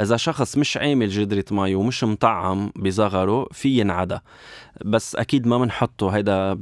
إذا 0.00 0.16
شخص 0.16 0.58
مش 0.58 0.76
عامل 0.76 1.08
جدرة 1.08 1.44
مي 1.50 1.74
ومش 1.74 2.04
مطعم 2.04 2.72
بصغره 2.76 3.48
في 3.52 3.78
ينعدى. 3.80 4.18
بس 4.84 5.16
أكيد 5.16 5.46
ما 5.46 5.58
بنحطه 5.58 6.08
هيدا 6.08 6.54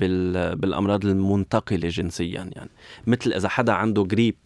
بالأمراض 0.54 1.04
المنتقلة 1.04 1.88
جنسيا 1.88 2.50
يعني. 2.56 2.70
مثل 3.06 3.32
إذا 3.32 3.49
حدا 3.49 3.73
عنده 3.73 4.04
جريب 4.04 4.37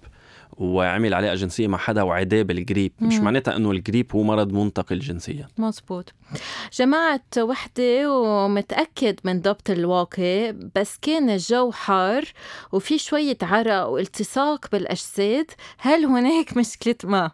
وعمل 0.57 1.15
علاقه 1.15 1.35
جنسيه 1.35 1.69
مع 1.69 1.79
حدا 1.79 2.03
وعداه 2.03 2.43
بالجريب 2.43 2.93
مش 3.01 3.15
معناتها 3.15 3.57
إنه 3.57 3.71
الجريب 3.71 4.13
هو 4.15 4.23
مرض 4.23 4.53
منتقل 4.53 4.99
جنسيا. 4.99 5.49
مزبوط 5.59 6.13
جماعة 6.73 7.23
وحدة 7.39 8.13
ومتأكد 8.13 9.21
من 9.25 9.41
ضبط 9.41 9.71
الواقع 9.71 10.53
بس 10.77 10.99
كان 11.03 11.31
الجو 11.31 11.73
حار 11.73 12.25
وفي 12.73 12.99
شوية 12.99 13.39
عرق 13.43 13.87
والتصاق 13.87 14.71
بالأجساد 14.73 15.51
هل 15.79 16.05
هناك 16.05 16.57
مشكلة 16.57 16.95
ما؟ 17.05 17.31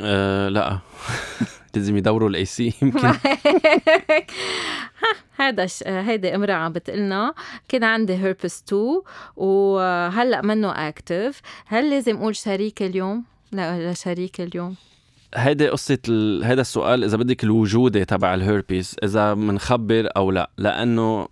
أه 0.00 0.48
لا. 0.48 0.78
لازم 1.76 1.96
يدوروا 1.96 2.28
الاي 2.28 2.44
سي 2.44 2.74
يمكن. 2.82 3.12
هذا 5.36 5.66
ش... 5.66 5.82
هيدي 5.86 6.34
امرأة 6.34 6.54
عم 6.54 6.72
بتقلنا. 6.72 7.34
كان 7.68 7.84
عندي 7.84 8.14
هيربس 8.14 8.62
2 8.68 9.00
وهلأ 9.36 10.42
منه 10.42 10.88
اكتف 10.88 11.40
هل 11.66 11.90
لازم 11.90 12.16
أقول 12.16 12.36
شريك 12.36 12.82
اليوم؟ 12.82 13.24
لشريكي 13.52 14.40
اليوم. 14.40 14.74
هيدي 15.34 15.68
قصة 15.68 15.98
ال... 16.08 16.44
هيدا 16.44 16.60
السؤال 16.60 17.04
إذا 17.04 17.16
بدك 17.16 17.44
الوجودي 17.44 18.04
تبع 18.04 18.34
الهيربيس 18.34 18.96
إذا 19.04 19.34
منخبر 19.34 20.08
أو 20.16 20.30
لا. 20.30 20.50
لأنه 20.58 21.28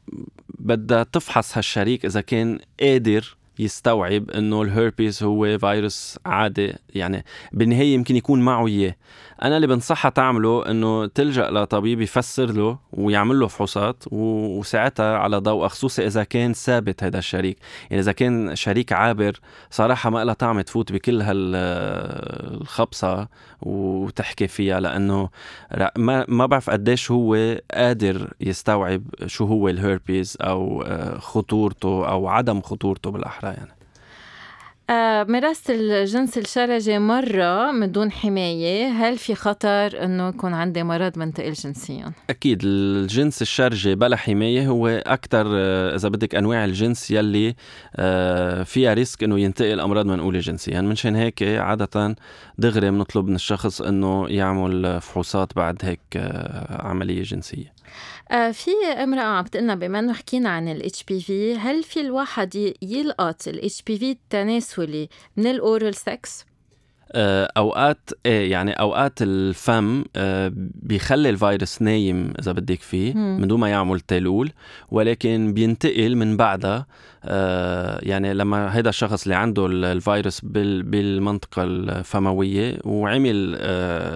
بدها 0.59 1.03
تفحص 1.03 1.57
هالشريك 1.59 2.05
إذا 2.05 2.21
كان 2.21 2.59
قادر 2.81 3.37
يستوعب 3.59 4.31
إنه 4.31 4.63
الهيربيس 4.63 5.23
هو 5.23 5.59
فيروس 5.59 6.19
عادي. 6.27 6.75
يعني 6.95 7.25
بالنهاية 7.53 7.95
يمكن 7.95 8.17
يكون 8.17 8.41
معه 8.41 8.67
إياه. 8.67 8.95
أنا 9.43 9.57
اللي 9.57 9.67
بنصحها 9.67 10.11
تعمله 10.11 10.71
إنه 10.71 11.07
تلجأ 11.07 11.51
لطبيب 11.51 12.01
يفسر 12.01 12.53
له 12.53 12.79
ويعمل 12.93 13.41
له 13.41 13.47
فحوصات 13.47 14.05
وساعتها 14.13 15.19
على 15.19 15.37
ضوء 15.37 15.69
خصوصي 15.69 16.07
إذا 16.07 16.25
كان 16.25 16.53
ثابت 16.53 17.05
هذا 17.05 17.19
الشريك. 17.19 17.59
يعني 17.91 18.03
إذا 18.03 18.13
كان 18.13 18.57
شريك 18.57 18.93
عابر 18.93 19.41
صراحة 19.71 20.11
ما 20.11 20.25
لها 20.25 20.35
طعم 20.35 20.61
تفوت 20.61 20.93
بكل 20.93 21.23
هالخبصه 21.23 23.29
وتحكي 23.63 24.49
فيها 24.49 24.81
لأنه 24.81 25.29
ما 25.97 26.25
ما 26.29 26.47
بعرف 26.47 26.71
قديش 26.71 27.11
هو 27.11 27.57
قادر 27.75 28.33
يستوعب 28.41 29.03
شو 29.27 29.45
هو 29.45 29.69
الهيربيز 29.69 30.37
أو 30.41 30.83
آه، 30.83 31.19
خطورته 31.19 32.09
أو 32.09 32.29
عدم 32.29 32.61
خطورته 32.61 33.11
بالأحرى 33.11 33.51
يعني. 33.51 33.82
مارست 35.29 35.71
الجنس 35.71 36.39
الشرجي 36.39 36.99
مرة 36.99 37.73
من 37.73 37.93
دون 37.93 38.13
حماية. 38.13 38.89
هل 38.89 39.19
في 39.19 39.35
خطر 39.35 40.05
أنه 40.05 40.29
يكون 40.29 40.55
عندي 40.55 40.83
مرض 40.83 41.19
منتقل 41.19 41.53
جنسيا؟ 41.53 42.13
أكيد. 42.31 42.61
الجنس 42.65 43.43
الشرجي 43.43 43.95
بلا 43.95 44.17
حماية 44.17 44.69
هو 44.69 44.89
أكثر 44.89 45.47
آه، 45.49 45.95
إذا 45.95 46.09
بدك 46.09 46.35
أنواع 46.35 46.65
الجنس 46.65 47.11
يلي 47.11 47.55
آه، 47.97 48.63
فيها 48.63 48.95
risk 48.95 49.23
أنه 49.23 49.41
ينتقل 49.41 49.81
أمراض 49.81 50.07
منقولة 50.07 50.39
جنسيا. 50.39 50.73
يعني 50.73 50.87
منشان 50.87 51.17
هيك 51.17 51.43
عادة 51.43 52.17
دغري 52.59 52.91
بنطلب 52.91 53.29
من 53.29 53.35
الشخص 53.35 53.83
أنه 53.83 54.29
يعمل 54.29 55.01
فحوصات 55.01 55.57
بعد 55.57 55.79
هيك 55.83 56.01
عملية 56.71 57.23
جنسية. 57.23 57.73
آه، 58.31 58.51
في 58.51 58.71
امرأة 59.03 59.23
عم 59.23 59.45
بتقلنا 59.45 59.75
بما 59.75 59.99
إنه 59.99 60.13
حكينا 60.13 60.49
عن 60.49 60.69
ال 60.69 61.05
HPV 61.05 61.57
هل 61.57 61.83
في 61.83 62.01
الواحد 62.01 62.75
يلقط 62.83 63.49
ال 63.49 63.83
HPV 63.83 64.17
التناسلي 64.79 65.09
من 65.37 65.47
ال 65.47 65.95
oral 65.95 66.21
sex؟ 66.21 66.47
آه، 67.15 67.53
أوقات 67.57 68.11
إيه 68.27 68.51
يعني 68.51 68.73
أوقات 68.73 69.23
الفم 69.23 70.05
آه، 70.17 70.53
بيخلي 70.57 71.31
الفيروس 71.31 71.83
نايم 71.83 72.33
إذا 72.39 72.53
بدك 72.53 72.81
فيه 72.81 73.15
من 73.15 73.49
دون 73.49 73.61
ما 73.61 73.69
يعمل 73.69 74.01
تالول 74.01 74.53
ولكن 74.91 75.55
بينتقل 75.55 76.17
من 76.17 76.37
بعدها. 76.37 76.87
آه، 77.25 77.99
يعني 78.03 78.35
لما 78.35 78.69
هذا 78.69 78.89
الشخص 78.89 79.23
اللي 79.23 79.35
عنده 79.35 79.67
الفيروس 79.67 80.41
بالمنطقة 80.45 81.63
الفموية 81.63 82.79
وعمل 82.85 83.57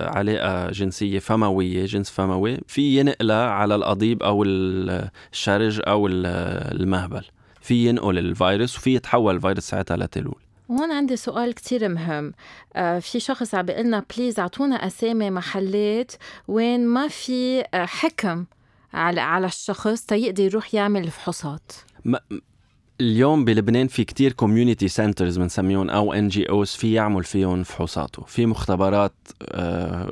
علاقة 0.09 0.71
جنسية 0.71 1.19
فموية 1.19 1.85
جنس 1.87 2.11
فموي 2.11 2.59
في 2.67 2.99
ينقلها 3.01 3.51
على 3.51 3.75
القضيب 3.75 4.23
أو 4.23 4.45
الشرج 4.47 5.81
أو 5.87 6.07
المهبل. 6.07 7.23
في 7.67 7.89
ينقل 7.89 8.19
الفيروس 8.19 8.77
وفي 8.77 8.95
يتحول 8.95 9.37
الفيروس 9.37 9.65
ساعتها 9.65 9.97
لتلول 9.97 10.46
وهون 10.69 10.93
عندي 10.93 11.17
سؤال 11.17 11.55
كتير 11.55 11.89
مهم. 11.89 12.33
آه 12.77 12.99
في 12.99 13.21
شخص 13.21 13.55
عم 13.55 13.63
بيقول 13.67 14.03
بليز 14.17 14.41
أعطونا 14.41 14.87
أسامي 14.87 15.31
محلات 15.31 16.13
وين 16.49 16.87
ما 16.87 17.09
في 17.09 17.65
آه 17.75 17.85
حكم 17.87 18.45
على 18.95 19.21
على 19.21 19.47
الشخص 19.47 20.03
تيقدر 20.07 20.43
يروح 20.45 20.75
يعمل 20.75 21.05
الفحوصات 21.05 21.73
اليوم 23.01 23.45
بلبنان 23.45 23.87
في 23.87 24.05
كتير 24.05 24.33
community 24.33 24.89
centers 24.89 25.39
بنسميهم 25.39 25.91
أو 25.91 26.13
NGOs 26.13 26.71
في 26.71 26.93
يعمل 26.93 27.25
فيهم 27.25 27.63
فحوصاته 27.63 28.23
في 28.23 28.47
مختبرات 28.47 29.13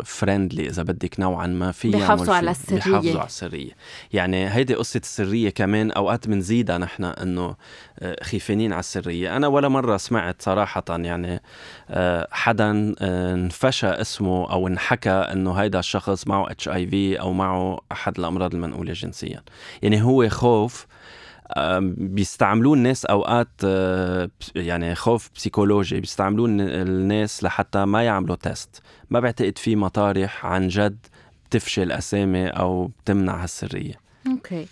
friendly 0.05 0.67
آه، 0.67 0.69
إذا 0.69 0.83
بدك 0.83 1.21
نوعا 1.21 1.47
ما 1.47 1.73
في 1.73 1.91
بيحافظوا 1.91 2.35
على 2.35 2.51
السرية. 2.51 2.77
بيحافظوا 2.77 3.21
على 3.21 3.27
السرية. 3.27 3.71
يعني 4.13 4.49
هيدي 4.49 4.75
قصة 4.75 5.01
السرية 5.01 5.51
كمان 5.51 5.91
أوقات 5.91 6.29
بنزيدها 6.29 6.79
نحن 6.79 7.05
إنه 7.05 7.57
آه، 7.99 8.25
خيفانين 8.25 8.73
على 8.73 8.81
السرية. 8.81 9.37
أنا 9.37 9.47
ولا 9.47 9.69
مرة 9.69 9.97
سمعت 9.97 10.43
صراحة 10.43 10.85
يعني 10.89 11.43
آه، 11.91 12.29
حدا 12.31 12.95
انفشى 13.01 13.87
اسمه 13.87 14.53
أو 14.53 14.69
انحكى 14.69 15.11
إنه 15.11 15.53
هيدا 15.53 15.79
الشخص 15.79 16.27
معه 16.27 16.51
HIV 16.51 17.21
أو 17.21 17.33
معه 17.33 17.81
أحد 17.93 18.19
الأمراض 18.19 18.55
المنقولة 18.55 18.93
جنسيا. 18.93 19.43
يعني 19.83 20.03
هو 20.03 20.29
خوف 20.29 20.87
بيستعملوه 21.97 22.75
الناس 22.75 23.05
أوقات 23.05 23.49
آه، 23.65 24.31
يعني 24.55 24.95
خوف 24.95 25.31
بسيكولوجي 25.37 26.01
بيستعملوه 26.01 26.49
الناس 26.49 27.45
لحتى 27.45 27.85
ما 27.85 28.03
يعملوا 28.03 28.37
test. 28.37 28.83
ما 29.11 29.21
بعتقد 29.21 29.59
في 29.59 29.77
مطارح 29.77 30.47
عن 30.47 30.69
جد 30.69 31.07
بتفشي 31.49 31.93
أسامي 31.93 32.49
أو 32.49 32.87
بتمنع 32.87 33.43
هالسرية. 33.43 33.95
okay. 34.27 34.67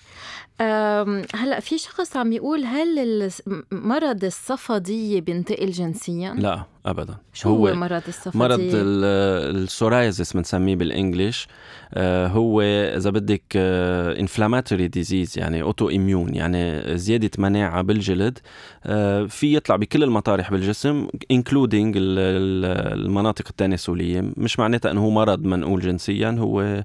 هلأ 1.35 1.61
في 1.61 1.79
شخص 1.79 2.17
عم 2.17 2.33
يقول 2.33 2.65
هل 2.65 3.31
مرض 3.73 4.25
الصدفية 4.25 5.21
بينتقل 5.21 5.71
جنسيا؟ 5.71 6.35
لا 6.35 6.65
ابدا 6.87 7.17
شو 7.33 7.49
هو, 7.49 7.69
هو 7.69 7.75
مرض 7.75 8.03
الصدفية؟ 8.09 8.41
مرض 8.41 8.61
ال 8.63 8.80
psoriasis 8.80 10.33
بنسميه 10.33 10.77
بال 10.77 10.93
English 10.93 11.49
آه، 11.95 12.27
هو 12.27 12.61
إذا 12.97 13.11
بدك 13.11 13.43
inflammatory 13.57 14.85
آه، 14.85 14.87
disease 14.87 15.39
يعني 15.39 15.63
autoimmune 15.63 16.35
يعني 16.35 16.83
زيادة 16.99 17.31
مناعة 17.39 17.83
بالجلد 17.83 18.39
آه، 18.85 19.25
في 19.25 19.57
يطلع 19.57 19.77
بكل 19.77 20.03
المطارح 20.03 20.51
بالجسم 20.51 21.09
including 21.31 21.95
المناطق 21.99 23.45
التناسلية 23.51 24.33
مش 24.37 24.59
معناتها 24.59 24.91
إنه 24.91 25.05
هو 25.05 25.11
مرض 25.11 25.45
منقول 25.45 25.81
جنسيا 25.81 26.31
هو 26.31 26.85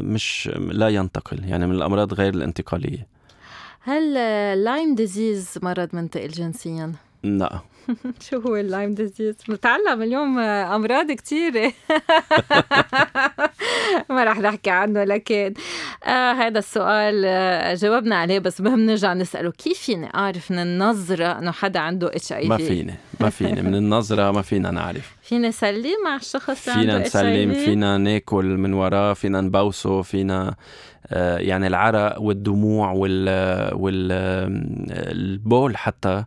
مش 0.00 0.50
لا 0.56 0.88
ينتقل 0.88 1.44
يعني 1.44 1.66
من 1.66 1.74
الأمراض 1.74 2.14
غير 2.14 2.34
الانتقالية 2.34 3.06
هل 3.80 4.14
Lyme 4.64 4.94
disease 4.94 5.58
مرض 5.62 5.88
منتقل 5.92 6.28
جنسيا؟ 6.28 6.92
لا 7.24 7.60
شو 8.30 8.40
هو 8.40 8.56
ال 8.56 8.64
Lyme 8.64 8.94
disease؟ 8.94 9.36
بنتعلم 9.48 10.02
اليوم 10.02 10.38
أمراض 10.38 11.12
كثيره 11.12 11.68
ما 14.10 14.24
رح 14.24 14.38
نحكي 14.38 14.70
عنه 14.70 15.04
لكن 15.04 15.54
آه 16.04 16.32
هذا 16.32 16.58
السؤال 16.58 17.22
آه 17.26 17.74
جاوبنا 17.74 18.16
عليه 18.16 18.38
بس 18.38 18.60
مهم 18.60 18.80
نرجع 18.80 19.14
نسأله. 19.14 19.50
كيف 19.50 19.78
فيني 19.78 20.14
أعرف 20.14 20.50
من 20.50 20.58
النظرة 20.58 21.38
إنه 21.38 21.50
حدا 21.50 21.80
عنده 21.80 22.06
HIV؟ 22.08 22.48
ما 22.48 22.56
فيني 22.56 22.94
ما 23.20 23.30
فيني. 23.30 23.62
من 23.62 23.74
النظرة 23.74 24.30
ما 24.30 24.42
فينا 24.42 24.70
نعرف. 24.70 25.16
فينا 25.22 25.48
نسلي 25.48 25.92
مع 26.04 26.16
الشخص 26.16 26.70
فينا 26.70 26.98
نسلم 26.98 27.52
فينا 27.52 27.98
ناكل 27.98 28.44
من 28.44 28.72
وراه 28.72 29.14
فينا 29.14 29.40
نبوسه 29.40 30.02
فينا 30.02 30.54
آه، 31.10 31.38
يعني 31.38 31.66
العرق 31.66 32.20
والدموع 32.20 32.92
وال 32.92 33.28
والبول 33.74 35.76
حتى 35.76 36.24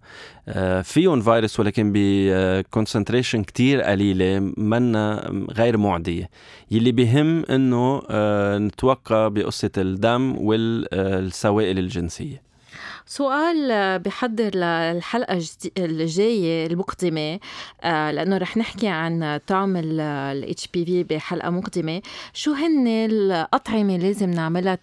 آه، 0.47 0.81
فيهم 0.81 1.21
فيروس 1.21 1.40
ولكن 1.59 1.91
بكونسنتريشن 1.95 3.43
كتير 3.43 3.81
قليلة 3.81 4.53
منا 4.57 5.31
غير 5.51 5.77
معدية. 5.77 6.29
يلي 6.71 6.91
بهم 6.91 7.45
إنه 7.45 8.01
آه، 8.09 8.57
نتوقع 8.57 9.27
بقصة 9.27 9.71
الدم 9.77 10.35
والسوائل 10.37 11.79
الجنسية. 11.79 12.50
سؤال 13.05 13.99
بحضر 13.99 14.55
للحلقة 14.55 15.41
الجاية 15.77 16.67
المقدمة 16.67 17.39
آه، 17.81 18.11
لأنه 18.11 18.37
رح 18.37 18.57
نحكي 18.57 18.87
عن 18.87 19.39
طعم 19.47 19.77
ال 19.77 20.55
HPV 20.59 20.89
بحلقة 21.09 21.49
مقدمة. 21.49 22.01
شو 22.33 22.51
هن 22.53 22.87
الطعومة 22.87 23.97
لازم 23.97 24.29
نعملها 24.29 24.77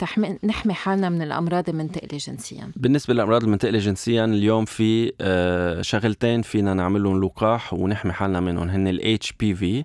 نحمي 0.44 0.74
حالنا 0.74 1.08
من 1.08 1.22
الأمراض 1.22 1.68
المنتقلة 1.68 2.18
جنسيا؟ 2.18 2.70
بالنسبة 2.76 3.14
للأمراض 3.14 3.42
المنتقلة 3.44 3.78
جنسيا 3.78 4.24
اليوم 4.24 4.64
في 4.64 5.12
آه، 5.20 5.82
شغلتين 5.82 6.42
فينا 6.42 6.74
نعملهم 6.74 7.24
لقاح 7.24 7.74
ونحمي 7.74 8.12
حالنا 8.12 8.40
منهم. 8.40 8.68
هن 8.68 8.88
ال 8.88 9.18
HPV 9.24 9.84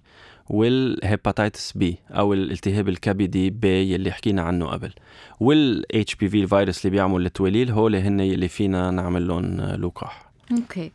وال 0.50 0.72
hepatitis 0.72 1.72
B 1.72 1.98
أو 2.12 2.34
الالتهاب 2.34 2.90
الكبدي 2.90 3.50
B 3.50 3.96
اللي 3.96 4.12
حكينا 4.12 4.42
عنه 4.42 4.66
قبل. 4.68 4.92
وال 5.40 6.16
HPV 6.16 6.42
الفيروس 6.44 6.86
اللي 6.86 6.98
بيعمل 6.98 7.26
التواليل 7.26 7.72
هول 7.72 7.96
هن 7.96 8.22
اللي 8.22 8.48
فينا 8.48 8.92
نعمل 8.92 9.28
لهم 9.28 9.62
لقاح. 9.62 10.30
okay. 10.52 10.92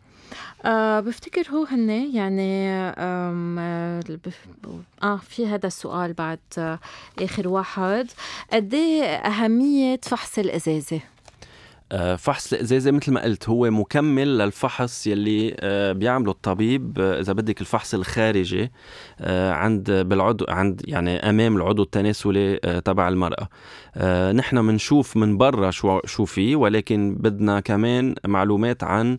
أه 0.64 1.00
بفتكر 1.00 1.50
هو 1.50 1.64
هن 1.64 1.90
يعني 2.14 2.68
آه 2.70 4.00
في 5.28 5.46
هذا 5.46 5.66
السؤال 5.66 6.12
بعد 6.12 6.38
آه 6.58 6.78
آخر 7.22 7.48
واحد. 7.48 8.06
قد 8.52 8.74
إيه 8.74 9.02
أهمية 9.04 10.00
فحص 10.02 10.38
الإزازة؟ 10.38 11.00
فحص 12.18 12.52
الازازه 12.52 12.90
مثل 12.90 13.12
ما 13.12 13.22
قلت 13.22 13.48
هو 13.48 13.70
مكمل 13.70 14.38
للفحص 14.38 15.06
يلي 15.06 15.56
آه، 15.60 15.92
بيعمله 15.92 16.30
الطبيب. 16.30 16.98
آه، 17.00 17.20
إذا 17.20 17.32
بدك 17.32 17.60
الفحص 17.60 17.94
الخارجي 17.94 18.72
عند 19.50 19.90
بالعضو 19.90 20.44
عند 20.48 20.82
يعني 20.84 21.16
أمام 21.16 21.56
العضو 21.56 21.82
التناسلي 21.82 22.56
تبع 22.84 23.08
المرأة. 23.08 23.48
نحن 24.32 24.66
بنشوف 24.66 25.16
من 25.16 25.36
برا 25.36 25.70
شو 25.70 26.00
شو 26.04 26.24
في 26.24 26.54
ولكن 26.54 27.16
بدنا 27.20 27.60
كمان 27.60 28.14
معلومات 28.26 28.84
عن 28.84 29.18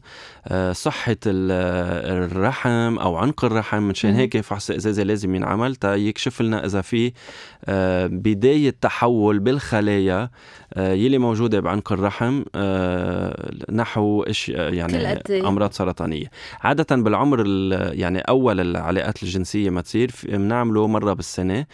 صحة 0.72 1.18
الرحم 1.26 3.00
أو 3.00 3.16
عنق 3.16 3.46
الرحم. 3.46 3.84
منشان 3.84 4.14
هيك 4.14 4.42
فحص 4.42 4.70
الازازه 4.70 5.04
لازم 5.04 5.36
ينعمل. 5.36 5.76
تا 5.76 5.96
يكشف 5.96 6.42
لنا 6.42 6.66
إذا 6.66 6.82
في 6.82 7.12
بداية 8.08 8.76
تحول 8.82 9.40
بالخلايا 9.40 10.30
يلي 10.78 11.18
موجودة 11.18 11.60
بعنق 11.60 11.92
الرحم 11.92 12.44
آه، 12.56 12.59
نحو 13.72 14.24
إش 14.24 14.50
يعني 14.50 15.22
أمراض 15.32 15.72
سرطانية. 15.72 16.26
عادة 16.62 16.96
بالعمر 16.96 17.48
يعني 17.94 18.20
أول 18.20 18.60
العلاقات 18.60 19.24
الجنسية 19.24 19.70
ما 19.70 19.82
تصير 19.82 20.12
بنعمله 20.24 20.88
مرة 20.88 21.14
بالسنة. 21.14 21.66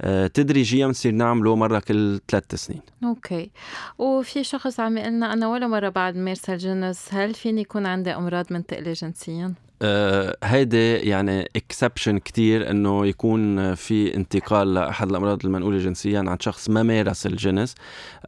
آه، 0.00 0.26
تدريجيا 0.26 0.86
بنصير 0.86 1.12
نعمله 1.12 1.56
مرة 1.56 1.78
كل 1.78 2.20
ثلاث 2.28 2.54
سنين. 2.54 2.80
okay. 3.04 3.50
وفي 3.98 4.44
شخص 4.44 4.80
عم 4.80 4.98
يقول 4.98 5.24
أنا 5.24 5.48
ولا 5.48 5.66
مرة 5.66 5.88
بعد 5.88 6.16
مارس 6.16 6.50
الجنس 6.50 7.08
هل 7.10 7.34
فيني 7.34 7.60
يكون 7.60 7.86
عندي 7.86 8.10
أمراض 8.10 8.46
منتقله 8.50 8.92
جنسيا؟ 8.92 9.44
آه 9.44 9.63
هيدي 10.44 10.94
يعني 10.94 11.48
exception 11.56 12.18
كتير 12.18 12.70
إنه 12.70 13.06
يكون 13.06 13.74
في 13.74 14.14
انتقال 14.14 14.74
لأحد 14.74 15.10
الأمراض 15.10 15.46
المنقولة 15.46 15.78
جنسيا 15.78 16.18
عن 16.18 16.36
شخص 16.40 16.70
ما 16.70 16.82
مارس 16.82 17.26
الجنس 17.26 17.74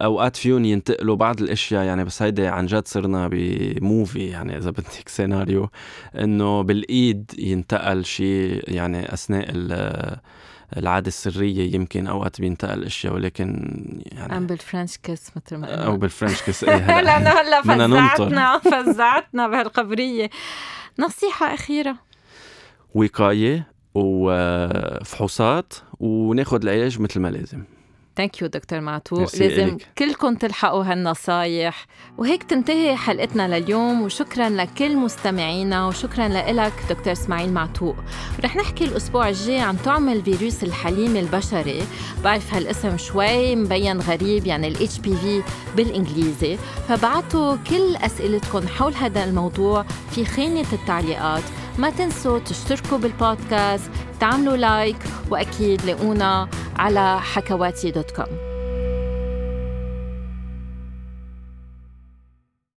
اوقات 0.01 0.35
فيهم 0.35 0.65
ينتقلوا 0.65 1.15
بعض 1.15 1.41
الأشياء. 1.41 1.83
يعني 1.83 2.03
بس 2.03 2.21
هيدي 2.21 2.47
عن 2.47 2.65
جد 2.65 2.87
صرنا 2.87 3.27
ب 3.27 3.44
movie 3.44 4.27
يعني 4.27 4.57
إذا 4.57 4.69
بدك 4.69 5.09
سيناريو 5.17 5.69
إنه 6.15 6.61
بالإيد 6.61 7.31
ينتقل 7.37 8.05
شيء 8.05 8.63
يعني 8.67 9.13
أثناء 9.13 9.49
العادة 10.77 11.07
السرية 11.07 11.75
يمكن 11.75 12.07
أوقات 12.07 12.41
بينتقل 12.41 12.83
أشياء 12.83 13.13
ولكن 13.13 13.73
يعني 14.11 14.37
أم 14.37 14.47
بال 14.47 14.60
French 14.60 14.97
kiss 14.97 15.31
مثل 15.35 15.55
ما 15.55 15.67
أو 15.85 15.97
بال 15.97 16.08
French 16.08 16.41
kiss 16.41 16.63
إيه 16.63 17.01
لأنه 17.01 17.29
هلا 17.29 17.61
فزعتنا 17.61 18.59
فزعتنا 18.59 19.47
بهالخبرية 19.47 20.29
نصيحة 20.99 21.53
أخيرة. 21.53 21.95
وقاية 22.95 23.67
وفحوصات 23.93 25.73
وناخد 25.99 26.63
العلاج 26.63 27.01
مثل 27.01 27.19
ما 27.19 27.27
لازم. 27.27 27.63
thank 28.17 28.41
you 28.41 28.47
دكتور 28.47 28.81
معتوق 28.81 29.19
لازم 29.19 29.63
إليك. 29.63 29.87
كلكم 29.97 30.35
تلحقوا 30.35 30.83
هالنصايح. 30.83 31.85
وهيك 32.17 32.43
تنتهي 32.43 32.95
حلقتنا 32.95 33.59
لليوم 33.59 34.01
وشكرا 34.01 34.49
لكل 34.49 34.97
مستمعينا 34.97 35.87
وشكرا 35.87 36.27
لك 36.27 36.73
دكتور 36.89 37.13
إسماعيل 37.13 37.53
معتوق 37.53 37.95
رح 38.43 38.55
نحكي 38.55 38.83
الأسبوع 38.83 39.29
الجاي 39.29 39.59
عن 39.59 39.75
طعم 39.75 40.09
الفيروس 40.09 40.63
الحليمي 40.63 41.17
البشري. 41.17 41.83
بعرف 42.23 42.53
هالاسم 42.53 42.97
شوي 42.97 43.55
مبين 43.55 43.99
غريب 43.99 44.47
يعني 44.47 44.67
ال 44.67 44.99
HPV 44.99 45.43
بالإنجليزي. 45.75 46.57
فبعتوا 46.87 47.55
كل 47.55 47.95
أسئلتكم 47.95 48.67
حول 48.67 48.93
هذا 48.93 49.23
الموضوع 49.23 49.85
في 50.11 50.25
خانة 50.25 50.65
التعليقات. 50.73 51.43
ما 51.77 51.89
تنسوا 51.89 52.39
تشتركوا 52.39 52.97
بالبودكاست 52.97 53.91
تعملوا 54.19 54.57
لايك 54.57 54.97
وأكيد 55.29 55.85
لاقونا 55.85 56.49
على 56.79 57.19
حكواتي 57.21 57.91
دوت 57.91 58.06
gmail.com. 58.07 58.46